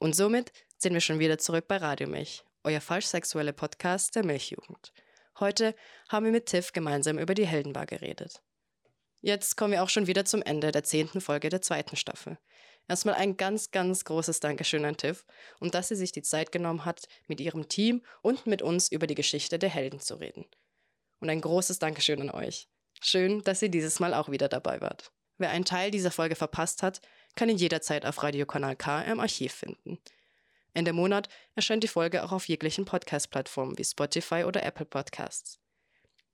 Und 0.00 0.16
somit 0.16 0.50
sind 0.78 0.94
wir 0.94 1.00
schon 1.00 1.20
wieder 1.20 1.38
zurück 1.38 1.68
bei 1.68 1.76
Radio 1.76 2.08
Milch, 2.08 2.42
euer 2.64 2.80
falsch-sexuelle 2.80 3.52
Podcast 3.52 4.16
der 4.16 4.26
Milchjugend. 4.26 4.92
Heute 5.38 5.76
haben 6.08 6.24
wir 6.24 6.32
mit 6.32 6.46
Tiff 6.46 6.72
gemeinsam 6.72 7.20
über 7.20 7.34
die 7.34 7.46
Heldenbar 7.46 7.86
geredet. 7.86 8.42
Jetzt 9.20 9.56
kommen 9.56 9.70
wir 9.70 9.84
auch 9.84 9.88
schon 9.90 10.08
wieder 10.08 10.24
zum 10.24 10.42
Ende 10.42 10.72
der 10.72 10.82
zehnten 10.82 11.20
Folge 11.20 11.50
der 11.50 11.62
zweiten 11.62 11.94
Staffel. 11.94 12.36
Erstmal 12.88 13.14
ein 13.14 13.36
ganz, 13.36 13.70
ganz 13.70 14.04
großes 14.04 14.40
Dankeschön 14.40 14.84
an 14.84 14.96
Tiff 14.96 15.24
und 15.60 15.72
dass 15.72 15.86
sie 15.86 15.94
sich 15.94 16.10
die 16.10 16.22
Zeit 16.22 16.50
genommen 16.50 16.84
hat, 16.84 17.06
mit 17.28 17.40
ihrem 17.40 17.68
Team 17.68 18.04
und 18.22 18.48
mit 18.48 18.60
uns 18.60 18.90
über 18.90 19.06
die 19.06 19.14
Geschichte 19.14 19.60
der 19.60 19.70
Helden 19.70 20.00
zu 20.00 20.16
reden. 20.16 20.46
Und 21.20 21.30
ein 21.30 21.40
großes 21.40 21.78
Dankeschön 21.78 22.22
an 22.22 22.30
euch. 22.30 22.68
Schön, 23.00 23.44
dass 23.44 23.62
ihr 23.62 23.68
dieses 23.68 24.00
Mal 24.00 24.14
auch 24.14 24.32
wieder 24.32 24.48
dabei 24.48 24.80
wart. 24.80 25.12
Wer 25.38 25.50
einen 25.50 25.64
Teil 25.64 25.90
dieser 25.90 26.10
Folge 26.10 26.34
verpasst 26.34 26.82
hat, 26.82 27.00
kann 27.36 27.48
ihn 27.48 27.56
jederzeit 27.56 28.04
auf 28.04 28.22
Radiokanal 28.22 28.76
K 28.76 29.02
im 29.02 29.20
Archiv 29.20 29.54
finden. 29.54 29.98
Ende 30.74 30.92
Monat 30.92 31.28
erscheint 31.54 31.82
die 31.82 31.88
Folge 31.88 32.24
auch 32.24 32.32
auf 32.32 32.48
jeglichen 32.48 32.84
Podcast-Plattformen 32.84 33.78
wie 33.78 33.84
Spotify 33.84 34.44
oder 34.44 34.64
Apple 34.64 34.84
Podcasts. 34.84 35.58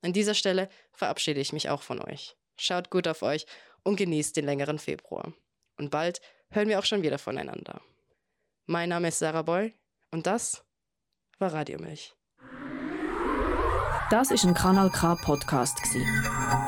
An 0.01 0.13
dieser 0.13 0.33
Stelle 0.33 0.69
verabschiede 0.91 1.39
ich 1.39 1.53
mich 1.53 1.69
auch 1.69 1.81
von 1.81 2.01
euch. 2.01 2.35
Schaut 2.57 2.89
gut 2.89 3.07
auf 3.07 3.21
euch 3.21 3.45
und 3.83 3.95
genießt 3.95 4.35
den 4.35 4.45
längeren 4.45 4.79
Februar. 4.79 5.33
Und 5.77 5.91
bald 5.91 6.21
hören 6.49 6.67
wir 6.67 6.79
auch 6.79 6.85
schon 6.85 7.03
wieder 7.03 7.17
voneinander. 7.17 7.81
Mein 8.65 8.89
Name 8.89 9.09
ist 9.09 9.19
Sarah 9.19 9.43
Boy 9.43 9.73
und 10.11 10.25
das 10.25 10.63
war 11.37 11.53
Radiomilch. 11.53 12.15
Das 14.09 14.31
ist 14.31 14.43
ein 14.43 14.53
Kanal 14.53 14.89
K 14.91 15.15
Podcast 15.15 15.81
gsi. 15.81 16.05